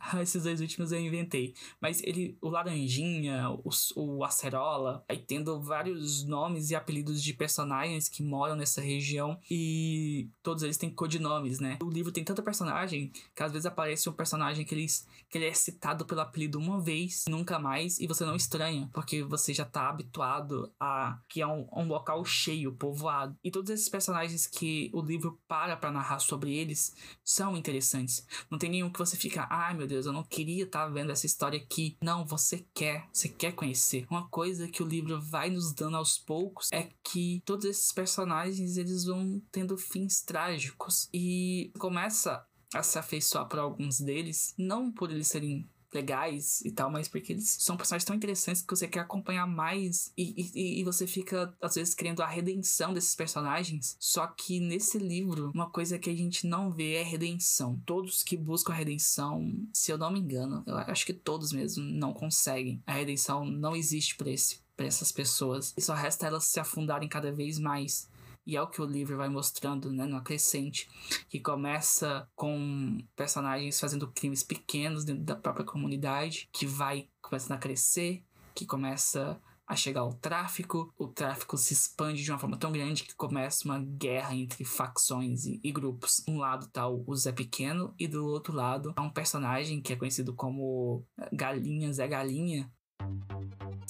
Esses 0.20 0.42
dois 0.42 0.60
últimos 0.60 0.92
eu 0.92 1.00
inventei. 1.00 1.54
Mas 1.80 2.02
ele, 2.02 2.36
o 2.40 2.48
Laranjinha, 2.48 3.50
o, 3.50 3.70
o 3.96 4.24
Acerola, 4.24 5.04
aí 5.08 5.18
tendo 5.18 5.60
vários 5.60 6.24
nomes 6.24 6.70
e 6.70 6.74
apelidos 6.74 7.22
de 7.22 7.32
personagens 7.32 8.08
que 8.08 8.22
moram 8.22 8.56
nessa 8.56 8.80
região 8.80 9.38
e 9.50 10.28
todos 10.42 10.62
eles 10.62 10.76
têm 10.76 10.90
codinomes, 10.90 11.60
né? 11.60 11.78
O 11.82 11.90
livro 11.90 12.12
tem 12.12 12.24
tanta 12.24 12.42
personagem 12.42 13.12
que 13.34 13.42
às 13.42 13.52
vezes 13.52 13.66
aparece 13.66 14.08
um 14.08 14.12
personagem 14.12 14.64
que, 14.64 14.74
eles, 14.74 15.06
que 15.28 15.38
ele 15.38 15.46
é 15.46 15.54
citado 15.54 16.04
pelo 16.04 16.20
apelido 16.20 16.58
uma 16.58 16.80
vez, 16.80 17.24
nunca 17.28 17.58
mais, 17.58 17.98
e 17.98 18.06
você 18.06 18.24
não 18.24 18.36
estranha, 18.36 18.88
porque 18.92 19.22
você 19.22 19.52
já 19.52 19.64
tá 19.64 19.88
habituado 19.88 20.72
a 20.80 21.18
que 21.28 21.40
é 21.40 21.46
um, 21.46 21.66
um 21.72 21.86
local 21.86 22.24
cheio, 22.24 22.72
povoado. 22.72 23.36
E 23.42 23.50
todos 23.50 23.70
esses 23.70 23.88
personagens 23.88 24.46
que 24.46 24.90
o 24.92 25.00
livro 25.00 25.38
para 25.48 25.76
pra 25.76 25.90
narrar 25.90 26.18
sobre 26.18 26.54
eles 26.54 26.94
são 27.24 27.56
interessantes. 27.56 28.26
Não 28.50 28.58
tem 28.58 28.70
nenhum 28.70 28.90
que 28.90 28.98
você 28.98 29.16
fica, 29.16 29.46
ai 29.50 29.74
meu 29.74 29.86
Deus, 29.86 29.95
eu 30.04 30.12
não 30.12 30.24
queria 30.24 30.64
estar 30.64 30.86
tá 30.86 30.92
vendo 30.92 31.12
essa 31.12 31.24
história 31.24 31.58
aqui. 31.58 31.96
Não, 32.02 32.26
você 32.26 32.66
quer, 32.74 33.08
você 33.12 33.28
quer 33.28 33.52
conhecer. 33.52 34.06
Uma 34.10 34.28
coisa 34.28 34.68
que 34.68 34.82
o 34.82 34.86
livro 34.86 35.20
vai 35.20 35.48
nos 35.48 35.72
dando 35.72 35.96
aos 35.96 36.18
poucos 36.18 36.68
é 36.72 36.90
que 37.02 37.42
todos 37.46 37.64
esses 37.64 37.92
personagens 37.92 38.76
eles 38.76 39.04
vão 39.04 39.40
tendo 39.50 39.78
fins 39.78 40.20
trágicos 40.22 41.08
e 41.14 41.72
começa 41.78 42.44
a 42.74 42.82
se 42.82 42.98
afeiçoar 42.98 43.48
por 43.48 43.58
alguns 43.58 44.00
deles, 44.00 44.54
não 44.58 44.92
por 44.92 45.10
eles 45.10 45.28
serem 45.28 45.68
legais 45.92 46.60
e 46.64 46.70
tal, 46.70 46.90
mas 46.90 47.08
porque 47.08 47.32
eles 47.32 47.56
são 47.60 47.76
personagens 47.76 48.04
tão 48.04 48.16
interessantes 48.16 48.62
que 48.62 48.74
você 48.74 48.88
quer 48.88 49.00
acompanhar 49.00 49.46
mais 49.46 50.12
e, 50.16 50.50
e, 50.54 50.80
e, 50.80 50.84
você 50.84 51.06
fica, 51.06 51.54
às 51.60 51.74
vezes, 51.74 51.94
querendo 51.94 52.22
a 52.22 52.26
redenção 52.26 52.92
desses 52.92 53.14
personagens. 53.14 53.96
Só 53.98 54.26
que 54.26 54.60
nesse 54.60 54.98
livro, 54.98 55.50
uma 55.54 55.70
coisa 55.70 55.98
que 55.98 56.10
a 56.10 56.16
gente 56.16 56.46
não 56.46 56.70
vê 56.70 56.94
é 56.94 57.02
redenção. 57.02 57.80
Todos 57.86 58.22
que 58.22 58.36
buscam 58.36 58.72
a 58.72 58.76
redenção, 58.76 59.52
se 59.72 59.90
eu 59.90 59.98
não 59.98 60.10
me 60.10 60.20
engano, 60.20 60.62
eu 60.66 60.76
acho 60.76 61.06
que 61.06 61.14
todos 61.14 61.52
mesmo 61.52 61.84
não 61.84 62.12
conseguem. 62.12 62.82
A 62.86 62.92
redenção 62.92 63.44
não 63.44 63.74
existe 63.74 64.16
para 64.16 64.30
esse 64.30 64.64
para 64.76 64.86
essas 64.86 65.10
pessoas. 65.10 65.72
E 65.76 65.80
só 65.80 65.94
resta 65.94 66.26
elas 66.26 66.44
se 66.44 66.60
afundarem 66.60 67.08
cada 67.08 67.32
vez 67.32 67.58
mais 67.58 68.08
e 68.46 68.56
é 68.56 68.62
o 68.62 68.68
que 68.68 68.80
o 68.80 68.86
livro 68.86 69.16
vai 69.16 69.28
mostrando, 69.28 69.92
né, 69.92 70.06
no 70.06 70.22
crescente, 70.22 70.88
que 71.28 71.40
começa 71.40 72.28
com 72.34 72.98
personagens 73.16 73.80
fazendo 73.80 74.10
crimes 74.12 74.42
pequenos 74.42 75.04
dentro 75.04 75.24
da 75.24 75.34
própria 75.34 75.66
comunidade, 75.66 76.48
que 76.52 76.64
vai 76.64 77.08
começando 77.20 77.52
a 77.52 77.58
crescer, 77.58 78.22
que 78.54 78.64
começa 78.64 79.40
a 79.66 79.74
chegar 79.74 80.02
ao 80.02 80.14
tráfico, 80.14 80.94
o 80.96 81.08
tráfico 81.08 81.58
se 81.58 81.72
expande 81.72 82.22
de 82.22 82.30
uma 82.30 82.38
forma 82.38 82.56
tão 82.56 82.70
grande 82.70 83.02
que 83.02 83.16
começa 83.16 83.64
uma 83.64 83.80
guerra 83.80 84.32
entre 84.34 84.64
facções 84.64 85.44
e, 85.44 85.60
e 85.62 85.72
grupos. 85.72 86.22
Um 86.28 86.38
lado 86.38 86.68
tá 86.68 86.86
o 86.86 87.14
Zé 87.16 87.32
Pequeno 87.32 87.92
e 87.98 88.06
do 88.06 88.24
outro 88.24 88.54
lado 88.54 88.94
há 88.96 89.02
um 89.02 89.10
personagem 89.10 89.82
que 89.82 89.92
é 89.92 89.96
conhecido 89.96 90.32
como 90.34 91.04
Galinha 91.32 91.92
Zé 91.92 92.06
Galinha, 92.06 92.70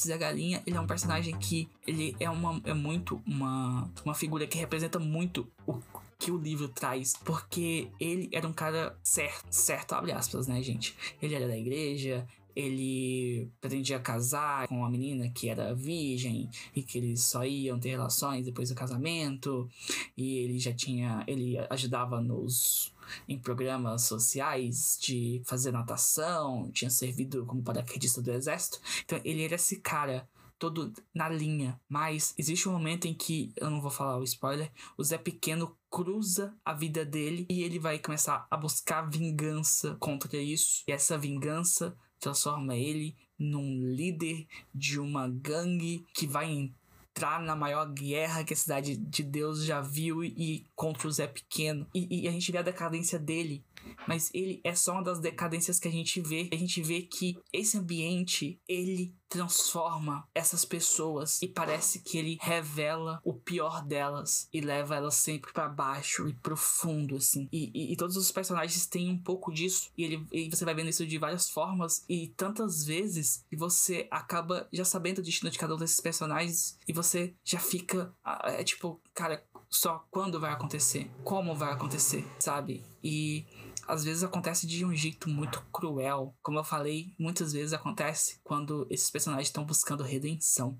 Zé 0.00 0.16
Galinha, 0.18 0.62
ele 0.66 0.76
é 0.76 0.80
um 0.80 0.86
personagem 0.86 1.36
que 1.38 1.68
ele 1.86 2.16
é 2.18 2.28
uma 2.28 2.60
é 2.64 2.74
muito 2.74 3.22
uma 3.26 3.90
uma 4.04 4.14
figura 4.14 4.46
que 4.46 4.58
representa 4.58 4.98
muito 4.98 5.46
o 5.66 5.80
que 6.18 6.30
o 6.30 6.38
livro 6.38 6.68
traz, 6.68 7.14
porque 7.24 7.88
ele 8.00 8.28
era 8.32 8.48
um 8.48 8.52
cara 8.52 8.98
certo, 9.02 9.46
certo 9.50 9.92
abre 9.94 10.12
aspas, 10.12 10.46
né, 10.46 10.62
gente? 10.62 10.96
Ele 11.20 11.34
era 11.34 11.46
da 11.46 11.56
igreja, 11.56 12.26
ele 12.56 13.50
pretendia 13.60 14.00
casar 14.00 14.66
com 14.66 14.78
uma 14.78 14.90
menina 14.90 15.28
que 15.28 15.48
era 15.48 15.74
virgem 15.74 16.48
e 16.74 16.82
que 16.82 16.96
eles 16.96 17.22
só 17.22 17.44
iam 17.44 17.78
ter 17.78 17.90
relações 17.90 18.46
depois 18.46 18.70
do 18.70 18.74
casamento 18.74 19.68
e 20.16 20.38
ele 20.38 20.58
já 20.58 20.72
tinha 20.72 21.22
ele 21.26 21.58
ajudava 21.68 22.20
nos 22.20 22.94
em 23.28 23.38
programas 23.38 24.02
sociais 24.02 24.98
de 25.00 25.40
fazer 25.44 25.70
natação, 25.70 26.70
tinha 26.72 26.90
servido 26.90 27.46
como 27.46 27.62
paraquedista 27.62 28.20
do 28.20 28.32
exército. 28.32 28.80
Então 29.04 29.20
ele 29.24 29.44
era 29.44 29.54
esse 29.54 29.78
cara 29.80 30.28
todo 30.58 30.92
na 31.14 31.28
linha. 31.28 31.80
Mas 31.88 32.34
existe 32.36 32.68
um 32.68 32.72
momento 32.72 33.06
em 33.06 33.14
que, 33.14 33.52
eu 33.56 33.70
não 33.70 33.80
vou 33.80 33.90
falar 33.90 34.18
o 34.18 34.24
spoiler, 34.24 34.70
o 34.96 35.04
Zé 35.04 35.18
Pequeno 35.18 35.76
cruza 35.90 36.54
a 36.64 36.72
vida 36.72 37.04
dele 37.04 37.46
e 37.48 37.62
ele 37.62 37.78
vai 37.78 37.98
começar 37.98 38.46
a 38.50 38.56
buscar 38.56 39.08
vingança 39.08 39.96
contra 40.00 40.36
isso. 40.36 40.82
E 40.88 40.92
essa 40.92 41.16
vingança 41.16 41.96
transforma 42.20 42.74
ele 42.74 43.14
num 43.38 43.80
líder 43.80 44.46
de 44.74 44.98
uma 44.98 45.28
gangue 45.28 46.04
que 46.12 46.26
vai 46.26 46.50
entrar 46.50 47.40
na 47.40 47.56
maior 47.56 47.86
guerra 47.92 48.44
que 48.44 48.52
a 48.52 48.56
cidade 48.56 48.96
de 48.96 49.22
Deus 49.22 49.64
já 49.64 49.80
viu 49.80 50.22
e 50.22 50.66
contra 50.74 51.08
o 51.08 51.10
Zé 51.10 51.26
Pequeno. 51.26 51.86
E, 51.94 52.24
e, 52.24 52.28
a 52.28 52.30
gente 52.30 52.52
vê 52.52 52.58
a 52.58 52.62
decadência 52.62 53.18
dele. 53.18 53.64
Mas 54.06 54.30
ele 54.32 54.60
é 54.64 54.74
só 54.74 54.92
uma 54.92 55.02
das 55.02 55.18
decadências 55.18 55.78
que 55.78 55.88
a 55.88 55.92
gente 55.92 56.20
vê. 56.20 56.48
A 56.52 56.56
gente 56.56 56.82
vê 56.82 57.02
que 57.02 57.38
esse 57.52 57.76
ambiente, 57.76 58.60
ele 58.68 59.14
transforma 59.28 60.26
essas 60.34 60.64
pessoas 60.64 61.42
e 61.42 61.48
parece 61.48 62.00
que 62.00 62.16
ele 62.16 62.38
revela 62.40 63.20
o 63.24 63.34
pior 63.34 63.84
delas 63.84 64.48
e 64.52 64.60
leva 64.60 64.94
elas 64.94 65.16
sempre 65.16 65.52
para 65.52 65.68
baixo 65.68 66.28
e 66.28 66.34
profundo 66.34 67.16
assim. 67.16 67.48
E, 67.52 67.70
e, 67.74 67.92
e, 67.92 67.96
todos 67.96 68.16
os 68.16 68.30
personagens 68.30 68.86
têm 68.86 69.10
um 69.10 69.18
pouco 69.18 69.52
disso 69.52 69.90
e, 69.96 70.04
ele, 70.04 70.26
e 70.32 70.48
você 70.48 70.64
vai 70.64 70.74
vendo 70.74 70.90
isso 70.90 71.06
de 71.06 71.18
várias 71.18 71.50
formas 71.50 72.04
e 72.08 72.28
tantas 72.36 72.84
vezes 72.84 73.44
e 73.50 73.56
você 73.56 74.06
acaba 74.10 74.68
já 74.72 74.84
sabendo 74.84 75.18
o 75.18 75.22
destino 75.22 75.50
de 75.50 75.58
cada 75.58 75.74
um 75.74 75.78
desses 75.78 76.00
personagens 76.00 76.78
e 76.86 76.92
você 76.92 77.34
já 77.44 77.58
fica 77.58 78.14
é 78.44 78.62
tipo, 78.62 79.00
cara, 79.12 79.44
só 79.68 80.06
quando 80.10 80.40
vai 80.40 80.52
acontecer, 80.52 81.10
como 81.24 81.54
vai 81.54 81.72
acontecer, 81.72 82.24
sabe? 82.38 82.84
E 83.02 83.44
às 83.86 84.04
vezes 84.04 84.22
acontece 84.22 84.66
de 84.66 84.84
um 84.84 84.94
jeito 84.94 85.28
muito 85.28 85.62
cruel. 85.72 86.34
Como 86.42 86.58
eu 86.58 86.64
falei, 86.64 87.14
muitas 87.18 87.52
vezes 87.52 87.72
acontece 87.72 88.40
quando 88.42 88.86
esses 88.90 89.10
personagens 89.10 89.48
estão 89.48 89.64
buscando 89.64 90.02
redenção. 90.02 90.78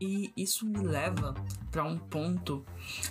E 0.00 0.32
isso 0.36 0.66
me 0.66 0.80
leva 0.80 1.34
para 1.70 1.84
um 1.84 1.98
ponto 1.98 2.64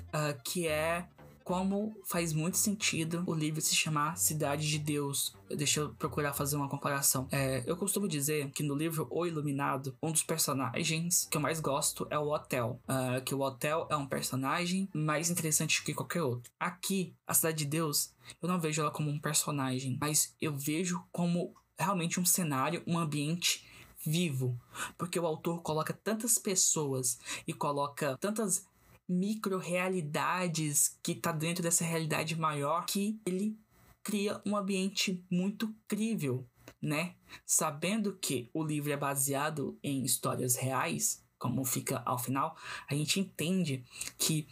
uh, 0.10 0.42
que 0.44 0.68
é 0.68 1.08
como 1.44 1.96
faz 2.06 2.34
muito 2.34 2.58
sentido 2.58 3.24
o 3.28 3.34
livro 3.34 3.62
se 3.62 3.76
chamar 3.76 4.18
Cidade 4.18 4.68
de 4.68 4.80
Deus. 4.80 5.36
Deixa 5.50 5.82
eu 5.82 5.90
procurar 5.96 6.34
fazer 6.34 6.56
uma 6.56 6.70
comparação. 6.70 7.28
É, 7.32 7.64
eu 7.66 7.76
costumo 7.76 8.08
dizer 8.08 8.50
que 8.52 8.64
no 8.64 8.76
livro 8.76 9.08
O 9.10 9.26
Iluminado, 9.26 9.96
um 10.02 10.12
dos 10.12 10.24
personagens 10.24 11.28
que 11.30 11.38
eu 11.38 11.42
mais 11.42 11.60
gosto 11.60 12.08
é 12.10 12.18
o 12.18 12.34
Hotel. 12.34 12.80
Uh, 12.84 13.24
que 13.24 13.36
o 13.36 13.42
Hotel 13.42 13.88
é 13.90 13.96
um 13.96 14.08
personagem 14.08 14.90
mais 14.94 15.30
interessante 15.30 15.84
que 15.84 15.94
qualquer 15.94 16.24
outro. 16.24 16.52
Aqui, 16.60 17.14
a 17.28 17.34
Cidade 17.34 17.58
de 17.58 17.66
Deus, 17.66 18.14
eu 18.42 18.48
não 18.48 18.60
vejo 18.60 18.82
ela 18.82 18.92
como 18.92 19.10
um 19.10 19.20
personagem, 19.20 19.98
mas 20.00 20.36
eu 20.42 20.56
vejo 20.56 21.04
como 21.12 21.54
realmente 21.78 22.20
um 22.20 22.26
cenário, 22.26 22.84
um 22.88 22.98
ambiente 22.98 23.66
vivo, 24.06 24.60
porque 24.98 25.20
o 25.20 25.26
autor 25.26 25.62
coloca 25.62 25.94
tantas 25.94 26.38
pessoas 26.38 27.18
e 27.48 27.54
coloca 27.54 28.18
tantas 28.20 28.66
micro-realidades 29.08 30.98
que 31.04 31.16
tá 31.16 31.32
dentro 31.32 31.62
dessa 31.62 31.84
realidade 31.84 32.36
maior 32.36 32.86
que 32.86 33.20
ele 33.26 33.58
cria 34.04 34.42
um 34.46 34.56
ambiente 34.56 35.24
muito 35.30 35.74
crível. 35.88 36.46
né? 36.82 37.16
Sabendo 37.46 38.14
que 38.18 38.50
o 38.54 38.64
livro 38.64 38.92
é 38.92 38.98
baseado 38.98 39.78
em 39.82 40.04
histórias 40.04 40.56
reais, 40.56 41.24
como 41.40 41.64
fica 41.66 42.02
ao 42.06 42.20
final, 42.20 42.58
a 42.90 42.94
gente 42.94 43.20
entende 43.20 43.84
que 44.18 44.48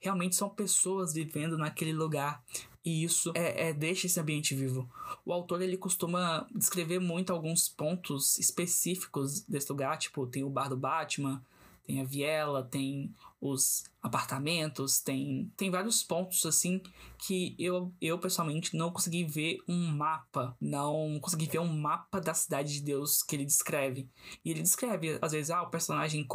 realmente 0.00 0.36
são 0.36 0.48
pessoas 0.48 1.12
vivendo 1.12 1.56
naquele 1.56 1.92
lugar 1.92 2.44
e 2.84 3.02
isso 3.02 3.32
é, 3.34 3.68
é, 3.68 3.72
deixa 3.72 4.06
esse 4.06 4.20
ambiente 4.20 4.54
vivo. 4.54 4.88
O 5.24 5.32
autor 5.32 5.60
ele 5.60 5.76
costuma 5.76 6.46
descrever 6.54 7.00
muito 7.00 7.32
alguns 7.32 7.68
pontos 7.68 8.38
específicos 8.38 9.40
desse 9.40 9.70
lugar, 9.70 9.98
tipo 9.98 10.24
tem 10.26 10.44
o 10.44 10.50
bar 10.50 10.68
do 10.68 10.76
Batman, 10.76 11.44
tem 11.84 12.00
a 12.00 12.04
viela, 12.04 12.62
tem 12.62 13.12
os 13.40 13.84
apartamentos, 14.02 15.00
tem, 15.00 15.52
tem 15.56 15.70
vários 15.70 16.02
pontos 16.02 16.46
assim 16.46 16.80
que 17.18 17.54
eu, 17.58 17.92
eu 18.00 18.18
pessoalmente 18.18 18.76
não 18.76 18.90
consegui 18.90 19.24
ver 19.24 19.58
um 19.68 19.88
mapa, 19.88 20.56
não 20.60 21.18
consegui 21.20 21.46
ver 21.46 21.58
um 21.58 21.72
mapa 21.72 22.20
da 22.20 22.32
cidade 22.32 22.74
de 22.74 22.82
Deus 22.82 23.22
que 23.22 23.36
ele 23.36 23.44
descreve. 23.44 24.08
E 24.44 24.50
ele 24.50 24.62
descreve, 24.62 25.18
às 25.20 25.32
vezes, 25.32 25.50
ah, 25.50 25.62
o 25.62 25.70
personagem 25.70 26.26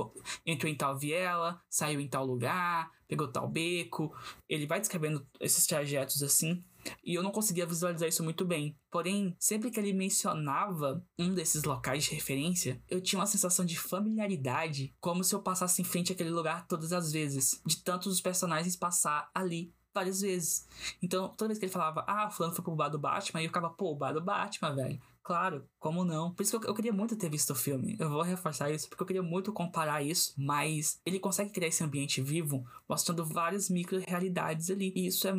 entrou 0.46 0.72
em 0.72 0.76
tal 0.76 0.98
viela, 0.98 1.62
saiu 1.70 2.00
em 2.00 2.08
tal 2.08 2.26
lugar, 2.26 2.92
pegou 3.08 3.28
tal 3.28 3.48
beco. 3.48 4.16
Ele 4.48 4.66
vai 4.66 4.80
descrevendo 4.80 5.26
esses 5.40 5.66
trajetos 5.66 6.24
assim. 6.24 6.64
E 7.04 7.14
eu 7.14 7.24
não 7.24 7.32
conseguia 7.32 7.66
visualizar 7.66 8.08
isso 8.08 8.24
muito 8.24 8.46
bem. 8.46 8.76
Porém, 8.90 9.36
sempre 9.40 9.72
que 9.72 9.80
ele 9.80 9.94
mencionava 9.94 11.06
um 11.18 11.34
desses 11.34 11.64
locais 11.64 12.04
de 12.04 12.16
referência, 12.16 12.82
eu 12.90 13.02
tinha 13.02 13.20
uma 13.20 13.28
sensação 13.28 13.66
de 13.66 13.78
familiaridade, 13.78 14.94
como 15.00 15.24
se 15.24 15.34
eu 15.34 15.42
passasse 15.42 15.82
em 15.82 15.86
frente 15.86 16.12
àquele 16.12 16.30
lugar 16.30 16.68
todas 16.68 16.94
as 16.94 17.12
vezes, 17.12 17.62
de 17.66 17.78
tantos 17.78 18.12
os 18.12 18.22
personagens 18.22 18.76
passar 18.76 19.30
ali 19.34 19.74
várias 19.94 20.22
vezes. 20.22 20.68
Então, 21.02 21.30
toda 21.30 21.50
vez 21.50 21.60
que 21.60 21.66
ele 21.66 21.72
falava, 21.72 22.04
ah, 22.08 22.30
fulano 22.30 22.56
foi 22.56 22.64
pro 22.64 22.76
bar 22.76 22.90
do 22.90 23.00
Batman, 23.00 23.42
eu 23.42 23.50
ficava, 23.50 23.70
pô, 23.70 23.92
o 23.92 23.96
bar 23.96 24.14
do 24.14 24.22
Batman, 24.22 24.76
velho. 24.76 25.02
Claro, 25.24 25.68
como 25.80 26.04
não? 26.04 26.34
Por 26.34 26.42
isso 26.42 26.60
que 26.60 26.66
eu, 26.66 26.70
eu, 26.70 26.76
queria 26.76 26.92
muito 26.92 27.16
ter 27.16 27.30
visto 27.30 27.52
o 27.52 27.56
filme. 27.56 27.96
Eu 28.00 28.10
vou 28.10 28.24
reforçar 28.24 28.72
isso, 28.72 28.90
porque 28.90 29.04
eu 29.04 29.08
queria 29.08 29.24
muito 29.24 29.54
comparar 29.54 30.02
isso, 30.02 30.34
mas 30.36 31.00
ele 31.06 31.20
consegue 31.20 31.52
criar 31.52 31.68
esse 31.68 31.84
ambiente 31.84 32.22
vivo, 32.22 32.66
mostrando 32.90 33.24
várias 33.24 33.70
micro-realidades 33.70 34.72
ali. 34.72 34.92
E 34.96 35.06
isso 35.08 35.28
é, 35.28 35.34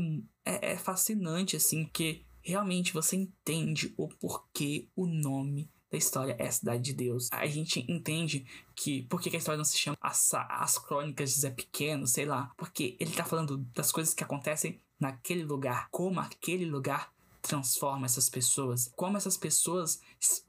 é, 0.45 0.73
é 0.73 0.77
fascinante, 0.77 1.57
assim, 1.57 1.85
porque 1.85 2.25
realmente 2.41 2.93
você 2.93 3.17
entende 3.17 3.93
o 3.97 4.09
porquê 4.09 4.89
o 4.95 5.07
nome 5.07 5.69
da 5.91 5.99
história 5.99 6.35
é 6.39 6.47
a 6.47 6.53
Cidade 6.53 6.83
de 6.83 6.95
Deus. 6.95 7.29
A 7.31 7.47
gente 7.47 7.85
entende 7.91 8.47
que 8.75 9.03
por 9.03 9.21
que 9.21 9.35
a 9.35 9.39
história 9.39 9.59
não 9.59 9.65
se 9.65 9.77
chama 9.77 9.97
As, 10.01 10.33
As 10.33 10.79
Crônicas 10.79 11.35
de 11.35 11.41
Zé 11.41 11.51
Pequeno, 11.51 12.07
sei 12.07 12.25
lá, 12.25 12.51
porque 12.57 12.97
ele 12.99 13.13
tá 13.13 13.25
falando 13.25 13.59
das 13.75 13.93
coisas 13.93 14.15
que 14.15 14.25
acontecem 14.25 14.81
naquele 14.99 15.45
lugar, 15.45 15.89
como 15.91 16.21
aquele 16.21 16.65
lugar 16.65 17.12
transforma 17.43 18.07
essas 18.07 18.31
pessoas, 18.31 18.91
como 18.97 19.17
essas 19.17 19.37
pessoas 19.37 20.01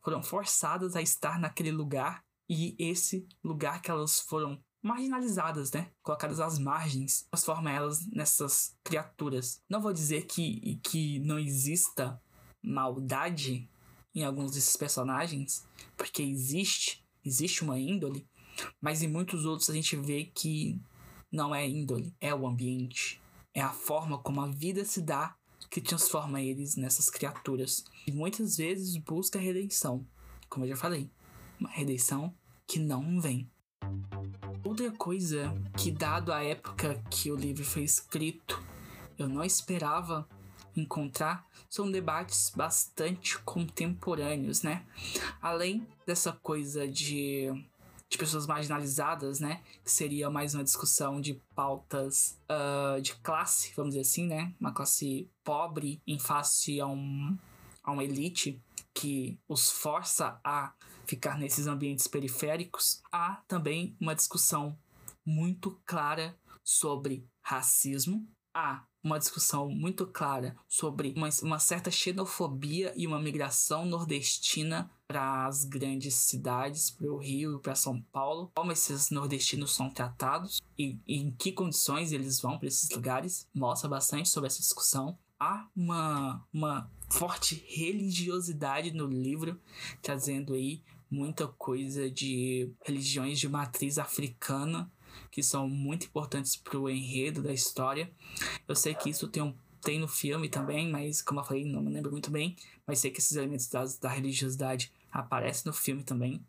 foram 0.02 0.22
forçadas 0.22 0.96
a 0.96 1.02
estar 1.02 1.40
naquele 1.40 1.72
lugar 1.72 2.24
e 2.48 2.76
esse 2.78 3.28
lugar 3.44 3.82
que 3.82 3.90
elas 3.90 4.20
foram 4.20 4.62
marginalizadas, 4.82 5.72
né? 5.72 5.90
Colocadas 6.04 6.40
às 6.40 6.60
margens, 6.60 7.26
transforma 7.32 7.72
elas 7.72 8.06
nessas 8.08 8.78
criaturas. 8.84 9.62
Não 9.70 9.82
vou 9.82 9.94
dizer 9.94 10.26
que, 10.26 10.80
que 10.84 11.20
não 11.20 11.40
exista 11.40 12.22
maldade 12.62 13.70
em 14.14 14.24
alguns 14.24 14.52
desses 14.52 14.76
personagens, 14.76 15.66
porque 15.98 16.22
existe, 16.22 17.04
existe 17.26 17.64
uma 17.64 17.80
índole, 17.80 18.28
mas 18.80 19.02
em 19.02 19.08
muitos 19.08 19.46
outros 19.46 19.70
a 19.70 19.74
gente 19.74 19.96
vê 19.96 20.26
que 20.26 20.80
não 21.32 21.56
é 21.56 21.68
índole, 21.68 22.14
é 22.22 22.36
o 22.36 22.46
ambiente, 22.46 23.20
é 23.54 23.62
a 23.62 23.72
forma 23.72 24.20
como 24.20 24.42
a 24.42 24.48
vida 24.48 24.86
se 24.86 25.02
dá 25.02 25.36
que 25.74 25.82
transforma 25.82 26.40
eles 26.40 26.76
nessas 26.76 27.10
criaturas. 27.10 27.84
E 28.06 28.12
muitas 28.12 28.58
vezes 28.58 28.96
busca 28.96 29.40
redenção, 29.40 30.06
como 30.48 30.66
eu 30.66 30.70
já 30.70 30.76
falei, 30.76 31.10
uma 31.60 31.72
redenção 31.72 32.32
que 32.68 32.78
não 32.78 33.20
vem. 33.20 33.50
Outra 34.64 34.92
coisa 34.92 35.52
que, 35.76 35.90
dado 35.90 36.32
a 36.32 36.44
época 36.44 37.04
que 37.10 37.32
o 37.32 37.36
livro 37.36 37.66
foi 37.66 37.82
escrito, 37.82 38.64
eu 39.18 39.28
não 39.28 39.44
esperava 39.44 40.30
encontrar 40.76 41.48
são 41.68 41.90
debates 41.90 42.52
bastante 42.56 43.40
contemporâneos, 43.40 44.62
né? 44.62 44.86
Além 45.42 45.88
dessa 46.06 46.32
coisa 46.32 46.88
de, 46.88 47.50
de 48.14 48.18
pessoas 48.18 48.46
marginalizadas, 48.46 49.40
né? 49.40 49.62
Que 49.84 49.92
seria 49.92 50.30
mais 50.30 50.54
uma 50.54 50.64
discussão 50.64 51.20
de 51.20 51.42
pautas 51.56 52.40
uh, 52.48 53.02
de 53.02 53.16
classe, 53.16 53.74
vamos 53.76 53.96
dizer 53.96 54.02
assim, 54.02 54.28
né? 54.28 54.54
Uma 54.60 54.72
classe 54.72 55.28
pobre 55.44 56.00
em 56.06 56.20
face 56.20 56.80
a, 56.80 56.86
um, 56.86 57.36
a 57.84 57.92
uma 57.92 58.04
elite 58.04 58.62
que 58.94 59.40
os 59.48 59.72
força 59.72 60.40
a 60.44 60.74
ficar 61.08 61.40
nesses 61.40 61.66
ambientes 61.66 62.08
periféricos. 62.08 63.02
Há 63.12 63.42
também 63.48 63.98
uma 64.00 64.14
discussão 64.14 64.78
muito 65.26 65.82
clara 65.84 66.38
sobre 66.64 67.28
racismo. 67.42 68.28
Há 68.54 68.86
uma 69.04 69.20
discussão 69.20 69.70
muito 69.70 70.08
clara 70.08 70.56
sobre 70.68 71.14
uma, 71.16 71.30
uma 71.42 71.60
certa 71.60 71.92
xenofobia 71.92 72.94
e 72.96 73.06
uma 73.06 73.20
migração 73.20 73.86
nordestina 73.86 74.90
para 75.06 75.46
as 75.46 75.66
grandes 75.66 76.16
cidades, 76.16 76.90
para 76.90 77.12
o 77.12 77.18
Rio 77.18 77.58
e 77.58 77.62
para 77.62 77.76
São 77.76 78.02
Paulo, 78.02 78.52
como 78.56 78.72
esses 78.72 79.10
nordestinos 79.10 79.76
são 79.76 79.90
tratados 79.90 80.62
e, 80.78 80.98
e 81.06 81.18
em 81.18 81.32
que 81.32 81.52
condições 81.52 82.12
eles 82.12 82.40
vão 82.40 82.58
para 82.58 82.68
esses 82.68 82.90
lugares, 82.90 83.48
mostra 83.54 83.90
bastante 83.90 84.30
sobre 84.30 84.48
essa 84.48 84.62
discussão. 84.62 85.18
Há 85.40 85.68
uma, 85.76 86.42
uma 86.54 86.90
forte 87.12 87.64
religiosidade 87.68 88.92
no 88.92 89.06
livro, 89.06 89.60
trazendo 90.02 90.54
aí 90.54 90.82
muita 91.12 91.48
coisa 91.48 92.10
de 92.10 92.72
religiões 92.84 93.40
de 93.40 93.50
matriz 93.50 93.98
africana 93.98 94.90
que 95.32 95.44
são 95.44 95.68
muito 95.68 96.06
importantes 96.06 96.56
para 96.56 96.80
o 96.80 96.90
enredo 96.90 97.42
da 97.42 97.54
história. 97.54 98.12
Eu 98.68 98.76
sei 98.76 98.94
que 98.94 99.10
isso 99.10 99.28
tem, 99.28 99.44
um, 99.44 99.56
tem 99.82 100.00
no 100.00 100.08
filme 100.08 100.50
também, 100.50 100.90
mas 100.90 101.22
como 101.22 101.40
eu 101.40 101.44
falei, 101.44 101.66
não 101.66 101.82
me 101.82 101.92
lembro 101.92 102.12
muito 102.12 102.32
bem. 102.32 102.56
Mas 102.86 103.00
sei 103.00 103.12
que 103.12 103.20
esses 103.20 103.36
elementos 103.36 103.68
da, 103.68 103.84
da 104.02 104.10
religiosidade 104.10 104.92
aparecem 105.12 105.64
no 105.66 105.74
filme 105.74 106.04
também. 106.04 106.44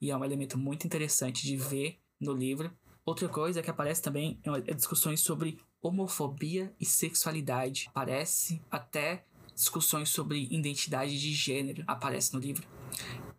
E 0.00 0.10
é 0.10 0.16
um 0.16 0.24
elemento 0.24 0.58
muito 0.58 0.86
interessante 0.86 1.46
de 1.46 1.56
ver 1.56 1.98
no 2.20 2.32
livro. 2.32 2.70
Outra 3.04 3.28
coisa 3.28 3.62
que 3.62 3.70
aparece 3.70 4.02
também 4.02 4.38
é, 4.44 4.70
é 4.70 4.74
discussões 4.74 5.20
sobre 5.20 5.58
homofobia 5.80 6.74
e 6.80 6.84
sexualidade. 6.84 7.88
Aparece 7.88 8.60
até 8.70 9.24
discussões 9.54 10.08
sobre 10.08 10.46
identidade 10.52 11.18
de 11.18 11.32
gênero 11.32 11.82
aparece 11.86 12.32
no 12.32 12.38
livro. 12.38 12.66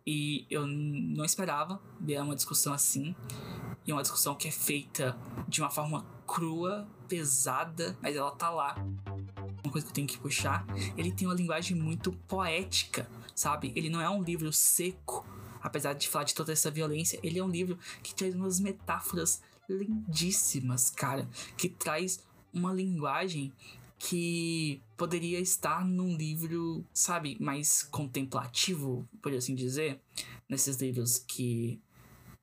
E 0.06 0.46
eu 0.50 0.66
não 0.66 1.24
esperava 1.24 1.80
ver 1.98 2.20
uma 2.20 2.36
discussão 2.36 2.72
assim. 2.72 3.14
E 3.86 3.92
uma 3.92 4.02
discussão 4.02 4.34
que 4.34 4.48
é 4.48 4.50
feita 4.50 5.18
de 5.48 5.60
uma 5.60 5.70
forma 5.70 6.04
crua, 6.26 6.88
pesada, 7.08 7.96
mas 8.00 8.14
ela 8.14 8.30
tá 8.30 8.50
lá. 8.50 8.76
Uma 9.64 9.72
coisa 9.72 9.86
que 9.86 9.90
eu 9.90 9.94
tenho 9.94 10.06
que 10.06 10.18
puxar, 10.18 10.64
ele 10.96 11.12
tem 11.12 11.26
uma 11.26 11.34
linguagem 11.34 11.76
muito 11.76 12.12
poética, 12.28 13.08
sabe? 13.34 13.72
Ele 13.74 13.90
não 13.90 14.00
é 14.00 14.08
um 14.08 14.22
livro 14.22 14.52
seco, 14.52 15.26
apesar 15.60 15.92
de 15.92 16.08
falar 16.08 16.24
de 16.24 16.34
toda 16.34 16.52
essa 16.52 16.70
violência, 16.70 17.18
ele 17.22 17.38
é 17.38 17.44
um 17.44 17.50
livro 17.50 17.78
que 18.02 18.14
traz 18.14 18.34
umas 18.34 18.60
metáforas 18.60 19.42
lindíssimas, 19.68 20.90
cara, 20.90 21.28
que 21.56 21.68
traz 21.68 22.24
uma 22.52 22.72
linguagem 22.72 23.52
que 23.98 24.80
poderia 24.96 25.38
estar 25.38 25.84
num 25.84 26.16
livro, 26.16 26.84
sabe, 26.92 27.36
mais 27.38 27.82
contemplativo, 27.82 29.06
por 29.20 29.32
assim 29.34 29.54
dizer, 29.54 30.00
nesses 30.48 30.78
livros 30.78 31.18
que 31.18 31.78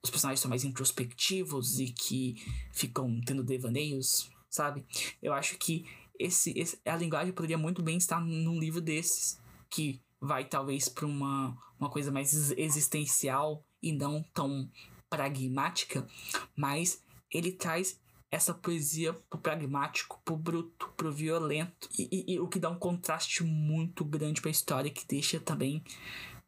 os 0.04 0.10
personagens 0.10 0.40
são 0.40 0.50
mais 0.50 0.64
introspectivos 0.64 1.80
e 1.80 1.92
que 1.92 2.36
ficam 2.72 3.20
tendo 3.26 3.44
devaneios, 3.44 4.30
sabe? 4.50 4.86
Eu 5.22 5.34
acho 5.34 5.58
que 5.58 5.86
esse, 6.20 6.58
esse 6.58 6.80
a 6.86 6.96
linguagem 6.96 7.34
poderia 7.34 7.58
muito 7.58 7.82
bem 7.82 7.98
estar 7.98 8.20
num 8.20 8.60
livro 8.60 8.82
desses 8.82 9.40
que 9.70 10.02
vai 10.20 10.46
talvez 10.46 10.90
para 10.90 11.06
uma, 11.06 11.58
uma 11.80 11.90
coisa 11.90 12.12
mais 12.12 12.52
existencial 12.52 13.64
e 13.82 13.92
não 13.92 14.24
tão 14.34 14.70
pragmática, 15.10 16.08
mas 16.56 17.02
ele 17.32 17.52
traz 17.52 18.00
essa 18.30 18.54
poesia 18.54 19.14
pro 19.30 19.40
pragmático, 19.40 20.20
pro 20.26 20.36
bruto, 20.36 20.90
pro 20.98 21.12
violento, 21.12 21.88
e, 21.98 22.10
e, 22.12 22.34
e 22.34 22.40
o 22.40 22.48
que 22.48 22.60
dá 22.60 22.70
um 22.70 22.78
contraste 22.78 23.44
muito 23.44 24.04
grande 24.04 24.42
para 24.42 24.50
a 24.50 24.52
história, 24.52 24.92
que 24.92 25.08
deixa 25.08 25.40
também, 25.40 25.82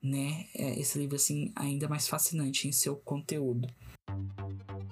né, 0.01 0.47
é, 0.55 0.79
esse 0.79 0.97
livro 0.97 1.15
assim 1.15 1.51
ainda 1.55 1.87
mais 1.87 2.07
fascinante 2.07 2.67
em 2.67 2.71
seu 2.71 2.95
conteúdo. 2.95 3.67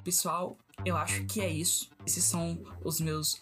Pessoal, 0.04 0.58
eu 0.86 0.96
acho 0.96 1.26
que 1.26 1.42
é 1.42 1.50
isso. 1.50 1.90
Esses 2.06 2.24
são 2.24 2.62
os 2.84 3.00
meus 3.00 3.42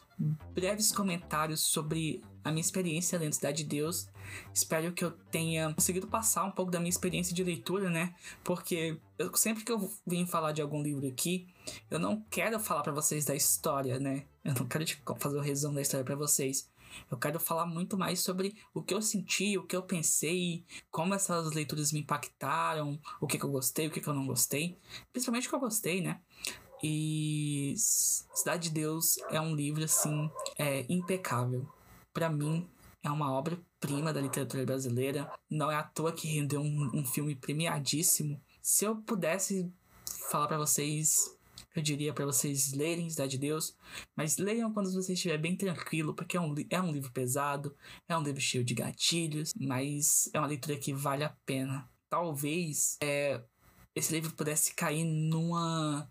breves 0.54 0.92
comentários 0.92 1.62
sobre 1.62 2.22
a 2.44 2.52
minha 2.52 2.62
experiência 2.62 3.18
lendo 3.20 3.34
Cidade 3.34 3.64
de 3.64 3.70
Deus. 3.70 4.08
Espero 4.54 4.92
que 4.94 5.04
eu 5.04 5.12
tenha 5.32 5.74
conseguido 5.74 6.08
passar 6.08 6.44
um 6.46 6.52
pouco 6.52 6.72
da 6.72 6.80
minha 6.80 6.90
experiência 6.90 7.36
de 7.36 7.44
leitura, 7.44 7.90
né? 7.90 8.16
Porque 8.44 8.98
eu, 9.18 9.36
sempre 9.36 9.64
que 9.64 9.72
eu 9.72 9.92
vim 10.06 10.26
falar 10.26 10.52
de 10.52 10.62
algum 10.62 10.82
livro 10.82 11.08
aqui, 11.08 11.48
eu 11.90 12.00
não 12.00 12.22
quero 12.30 12.60
falar 12.60 12.82
para 12.82 12.94
vocês 12.94 13.26
da 13.26 13.36
história, 13.36 14.00
né? 14.00 14.26
Eu 14.44 14.54
não 14.54 14.66
quero 14.68 14.86
tipo, 14.86 15.16
fazer 15.16 15.38
o 15.38 15.42
resumo 15.42 15.76
da 15.76 15.82
história 15.82 16.06
para 16.06 16.16
vocês. 16.16 16.70
Eu 17.10 17.18
quero 17.18 17.40
falar 17.40 17.66
muito 17.66 17.98
mais 17.98 18.20
sobre 18.20 18.56
o 18.74 18.82
que 18.82 18.94
eu 18.94 19.02
senti, 19.02 19.58
o 19.58 19.66
que 19.66 19.76
eu 19.76 19.84
pensei, 19.84 20.64
como 20.92 21.14
essas 21.14 21.52
leituras 21.54 21.92
me 21.92 22.00
impactaram, 22.00 23.00
o 23.20 23.28
que, 23.28 23.38
que 23.38 23.46
eu 23.46 23.52
gostei, 23.52 23.88
o 23.88 23.92
que, 23.92 24.02
que 24.02 24.08
eu 24.08 24.14
não 24.14 24.26
gostei. 24.26 24.78
Principalmente 25.12 25.48
o 25.48 25.50
que 25.50 25.56
eu 25.56 25.60
gostei, 25.60 26.02
né? 26.02 26.20
E 26.84 27.74
Cidade 27.78 28.70
de 28.70 28.76
Deus 28.76 29.18
é 29.30 29.40
um 29.40 29.56
livro 29.56 29.84
assim 29.84 30.30
é, 30.58 30.86
impecável. 30.90 31.68
Para 32.14 32.30
mim 32.30 32.68
é 33.02 33.10
uma 33.10 33.32
obra-prima 33.32 34.14
da 34.14 34.22
literatura 34.22 34.66
brasileira. 34.66 35.32
Não 35.50 35.72
é 35.72 35.76
à 35.76 35.84
toa 35.84 36.12
que 36.12 36.28
rendeu 36.28 36.62
um, 36.62 36.92
um 36.94 37.06
filme 37.06 37.36
premiadíssimo. 37.36 38.42
Se 38.62 38.86
eu 38.86 38.96
pudesse 38.98 39.72
falar 40.30 40.48
para 40.48 40.58
vocês 40.58 41.35
eu 41.76 41.84
diria 41.84 42.14
para 42.14 42.26
vocês 42.26 42.74
lerem 42.74 43.10
Cidade 43.10 43.32
de 43.32 43.38
Deus, 43.38 43.76
mas 44.16 44.38
leiam 44.38 44.74
quando 44.74 44.92
você 44.92 45.14
estiver 45.14 45.38
bem 45.38 45.56
tranquilo, 45.56 46.14
porque 46.14 46.38
é 46.38 46.42
um, 46.42 46.56
é 46.70 46.82
um 46.82 46.92
livro 46.92 47.12
pesado, 47.12 47.76
é 48.08 48.18
um 48.18 48.24
livro 48.24 48.42
cheio 48.42 48.64
de 48.64 48.74
gatilhos, 48.74 49.54
mas 49.60 50.30
é 50.34 50.40
uma 50.40 50.48
leitura 50.48 50.78
que 50.78 50.94
vale 50.94 51.24
a 51.24 51.36
pena. 51.46 51.90
Talvez 52.10 52.98
é, 53.02 53.42
esse 53.96 54.14
livro 54.14 54.32
pudesse 54.34 54.74
cair 54.74 55.04
numa 55.04 56.10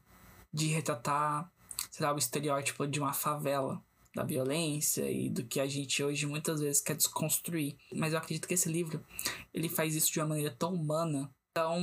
de 0.53 0.68
retratar, 0.68 1.50
sei 1.90 2.07
o 2.07 2.16
estereótipo 2.16 2.87
de 2.87 3.00
uma 3.00 3.12
favela, 3.12 3.83
da 4.14 4.22
violência 4.22 5.11
e 5.11 5.29
do 5.29 5.44
que 5.44 5.59
a 5.59 5.66
gente 5.66 6.03
hoje 6.03 6.24
muitas 6.27 6.61
vezes 6.61 6.81
quer 6.81 6.94
desconstruir. 6.94 7.77
Mas 7.92 8.12
eu 8.12 8.18
acredito 8.18 8.46
que 8.46 8.55
esse 8.55 8.68
livro 8.68 9.05
ele 9.53 9.68
faz 9.68 9.94
isso 9.94 10.12
de 10.12 10.20
uma 10.20 10.29
maneira 10.29 10.55
tão 10.57 10.72
humana, 10.72 11.29
tão 11.53 11.81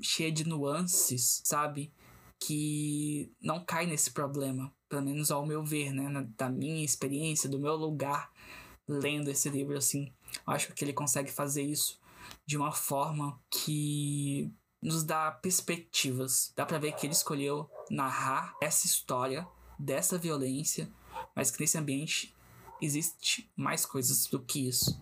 cheia 0.00 0.32
de 0.32 0.44
nuances, 0.48 1.42
sabe? 1.44 1.92
Que 2.46 3.32
não 3.40 3.64
cai 3.64 3.86
nesse 3.86 4.10
problema, 4.10 4.72
pelo 4.88 5.02
menos 5.02 5.30
ao 5.30 5.46
meu 5.46 5.64
ver, 5.64 5.92
né, 5.92 6.26
da 6.36 6.48
minha 6.48 6.84
experiência, 6.84 7.48
do 7.48 7.58
meu 7.58 7.76
lugar 7.76 8.32
lendo 8.88 9.30
esse 9.30 9.48
livro 9.48 9.76
assim. 9.76 10.12
Acho 10.46 10.72
que 10.72 10.84
ele 10.84 10.92
consegue 10.92 11.30
fazer 11.30 11.62
isso 11.62 12.00
de 12.44 12.56
uma 12.56 12.72
forma 12.72 13.40
que 13.50 14.52
nos 14.80 15.04
dá 15.04 15.30
perspectivas. 15.30 16.52
Dá 16.56 16.66
para 16.66 16.78
ver 16.78 16.92
que 16.92 17.06
ele 17.06 17.12
escolheu 17.12 17.70
narrar 17.88 18.54
essa 18.60 18.86
história 18.86 19.46
dessa 19.78 20.18
violência, 20.18 20.90
mas 21.34 21.50
que 21.50 21.60
nesse 21.60 21.78
ambiente 21.78 22.34
existe 22.80 23.48
mais 23.56 23.86
coisas 23.86 24.26
do 24.26 24.40
que 24.40 24.68
isso. 24.68 24.98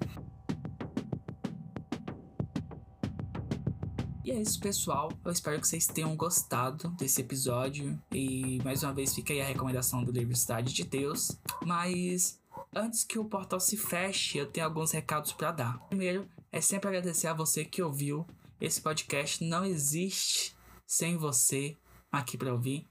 E 4.22 4.30
é 4.30 4.40
isso, 4.40 4.60
pessoal. 4.60 5.10
Eu 5.24 5.32
espero 5.32 5.58
que 5.58 5.66
vocês 5.66 5.86
tenham 5.86 6.14
gostado 6.14 6.88
desse 6.90 7.22
episódio. 7.22 7.98
E 8.12 8.60
mais 8.62 8.82
uma 8.82 8.92
vez 8.92 9.14
fica 9.14 9.32
aí 9.32 9.40
a 9.40 9.46
recomendação 9.46 10.04
do 10.04 10.12
livro 10.12 10.36
Cidade 10.36 10.74
de 10.74 10.84
Deus. 10.84 11.38
Mas 11.64 12.38
antes 12.74 13.02
que 13.02 13.18
o 13.18 13.24
portal 13.24 13.58
se 13.58 13.78
feche, 13.78 14.36
eu 14.36 14.46
tenho 14.46 14.66
alguns 14.66 14.92
recados 14.92 15.32
para 15.32 15.52
dar. 15.52 15.78
Primeiro, 15.88 16.28
é 16.52 16.60
sempre 16.60 16.88
agradecer 16.88 17.28
a 17.28 17.34
você 17.34 17.64
que 17.64 17.82
ouviu. 17.82 18.26
Esse 18.60 18.80
podcast 18.82 19.42
não 19.42 19.64
existe 19.64 20.54
sem 20.86 21.16
você 21.16 21.78
aqui 22.12 22.36
para 22.36 22.52
ouvir. 22.52 22.86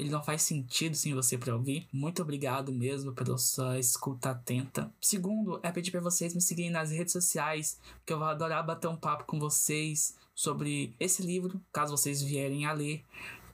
Ele 0.00 0.08
não 0.08 0.22
faz 0.22 0.40
sentido 0.40 0.96
sem 0.96 1.14
você 1.14 1.36
para 1.36 1.54
ouvir. 1.54 1.86
Muito 1.92 2.22
obrigado 2.22 2.72
mesmo 2.72 3.12
pela 3.12 3.36
sua 3.36 3.78
escuta 3.78 4.30
atenta. 4.30 4.90
Segundo, 4.98 5.60
é 5.62 5.70
pedir 5.70 5.90
para 5.90 6.00
vocês 6.00 6.34
me 6.34 6.40
seguirem 6.40 6.70
nas 6.70 6.90
redes 6.90 7.12
sociais, 7.12 7.78
que 8.06 8.10
eu 8.10 8.18
vou 8.18 8.26
adorar 8.26 8.64
bater 8.64 8.88
um 8.88 8.96
papo 8.96 9.24
com 9.24 9.38
vocês 9.38 10.16
sobre 10.34 10.96
esse 10.98 11.22
livro, 11.22 11.60
caso 11.70 11.94
vocês 11.94 12.22
vierem 12.22 12.64
a 12.64 12.72
ler, 12.72 13.04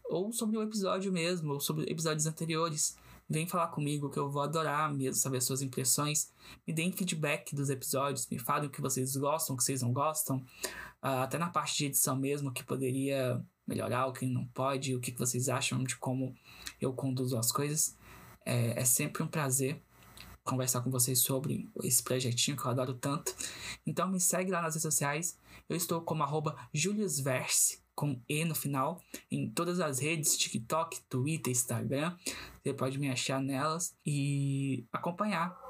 ou 0.05 0.33
sobre 0.33 0.57
o 0.57 0.63
episódio 0.63 1.13
mesmo, 1.13 1.55
ou 1.55 1.61
sobre 1.61 1.91
episódios 1.91 2.27
anteriores. 2.27 2.97
Vem 3.29 3.49
falar 3.49 3.67
comigo 3.67 4.09
que 4.09 4.19
eu 4.19 4.31
vou 4.31 4.41
adorar 4.41 4.95
mesmo 4.95 5.21
saber 5.21 5.41
suas 5.41 5.63
impressões. 5.63 6.31
Me 6.65 6.73
deem 6.73 6.93
feedback 6.93 7.57
dos 7.57 7.71
episódios, 7.71 8.29
me 8.31 8.39
falem 8.39 8.69
o 8.69 8.71
que 8.71 8.81
vocês 8.81 9.17
gostam, 9.17 9.55
o 9.55 9.57
que 9.57 9.65
vocês 9.65 9.83
não 9.83 9.93
gostam. 9.93 10.37
Uh, 11.03 11.25
até 11.25 11.39
na 11.39 11.51
parte 11.51 11.77
de 11.77 11.87
edição 11.87 12.15
mesmo, 12.15 12.53
que 12.53 12.63
poderia 12.63 13.45
melhorar, 13.67 14.07
o 14.07 14.13
que 14.13 14.27
não 14.27 14.47
pode, 14.47 14.95
o 14.95 15.01
que 15.01 15.13
vocês 15.13 15.49
acham 15.49 15.83
de 15.83 15.97
como 15.97 16.35
eu 16.81 16.93
conduzo 16.93 17.37
as 17.37 17.51
coisas. 17.51 17.97
É, 18.45 18.81
é 18.81 18.85
sempre 18.85 19.23
um 19.23 19.27
prazer 19.27 19.83
conversar 20.45 20.81
com 20.81 20.91
vocês 20.91 21.19
sobre 21.19 21.69
esse 21.83 22.03
projetinho 22.03 22.57
que 22.57 22.65
eu 22.65 22.71
adoro 22.71 22.95
tanto. 22.95 23.35
Então 23.85 24.09
me 24.09 24.21
segue 24.21 24.51
lá 24.51 24.63
nas 24.63 24.75
redes 24.75 24.83
sociais. 24.83 25.39
Eu 25.69 25.77
estou 25.77 26.01
como 26.01 26.23
arroba 26.23 26.57
juliusverse, 26.73 27.83
com 27.95 28.21
E 28.29 28.45
no 28.45 28.55
final, 28.55 29.03
em 29.31 29.51
todas 29.51 29.81
as 29.81 29.99
redes, 29.99 30.37
TikTok, 30.37 31.01
Twitter, 31.09 31.51
Instagram. 31.51 32.17
Você 32.63 32.73
pode 32.73 32.99
me 32.99 33.11
achar 33.11 33.41
nelas 33.41 33.97
e 34.07 34.87
acompanhar 34.93 35.66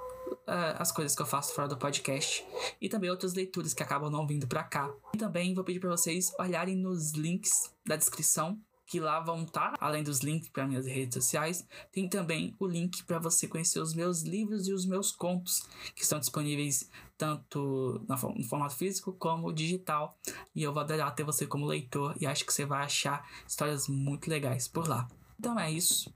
uh, 0.47 0.77
as 0.79 0.93
coisas 0.93 1.15
que 1.15 1.23
eu 1.23 1.27
faço 1.27 1.55
fora 1.55 1.69
do 1.69 1.77
podcast 1.77 2.45
e 2.81 2.89
também 2.89 3.11
outras 3.11 3.35
leituras 3.35 3.75
que 3.75 3.83
acabam 3.83 4.11
não 4.11 4.27
vindo 4.27 4.47
para 4.47 4.65
cá. 4.65 4.93
E 5.15 5.19
também 5.19 5.55
vou 5.55 5.65
pedir 5.65 5.81
para 5.81 5.91
vocês 5.91 6.33
olharem 6.39 6.77
nos 6.77 7.13
links 7.13 7.73
da 7.85 7.97
descrição 7.97 8.59
que 8.87 9.01
lá 9.01 9.19
vão 9.19 9.43
estar, 9.43 9.73
tá, 9.73 9.77
além 9.81 10.03
dos 10.03 10.21
links 10.21 10.49
para 10.49 10.67
minhas 10.67 10.87
redes 10.87 11.15
sociais, 11.15 11.67
tem 11.91 12.09
também 12.09 12.55
o 12.59 12.67
link 12.67 13.03
para 13.03 13.19
você 13.19 13.49
conhecer 13.49 13.81
os 13.81 13.93
meus 13.93 14.23
livros 14.23 14.69
e 14.69 14.73
os 14.73 14.87
meus 14.87 15.11
contos, 15.11 15.67
que 15.95 16.03
estão 16.03 16.21
disponíveis 16.21 16.89
tanto 17.19 18.01
no 18.09 18.45
formato 18.45 18.77
físico 18.77 19.13
como 19.13 19.53
digital. 19.53 20.17
E 20.55 20.63
eu 20.63 20.73
vou 20.73 20.83
adorar 20.83 21.15
ter 21.15 21.25
você 21.25 21.47
como 21.47 21.67
leitor 21.67 22.15
e 22.21 22.27
acho 22.27 22.47
que 22.47 22.53
você 22.53 22.65
vai 22.65 22.85
achar 22.85 23.29
histórias 23.47 23.89
muito 23.89 24.31
legais 24.31 24.69
por 24.69 24.87
lá. 24.87 25.09
Então 25.39 25.59
é 25.59 25.71
isso. 25.71 26.15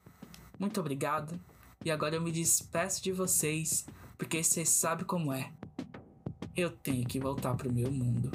Muito 0.58 0.78
obrigado. 0.78 1.40
E 1.84 1.90
agora 1.90 2.14
eu 2.14 2.20
me 2.20 2.30
despeço 2.30 3.02
de 3.02 3.10
vocês, 3.10 3.86
porque 4.20 4.44
vocês 4.44 4.68
sabem 4.68 5.06
como 5.06 5.33
é. 5.33 5.50
Eu 6.54 6.70
tenho 6.70 7.06
que 7.06 7.18
voltar 7.18 7.54
pro 7.54 7.72
meu 7.72 7.90
mundo. 7.90 8.30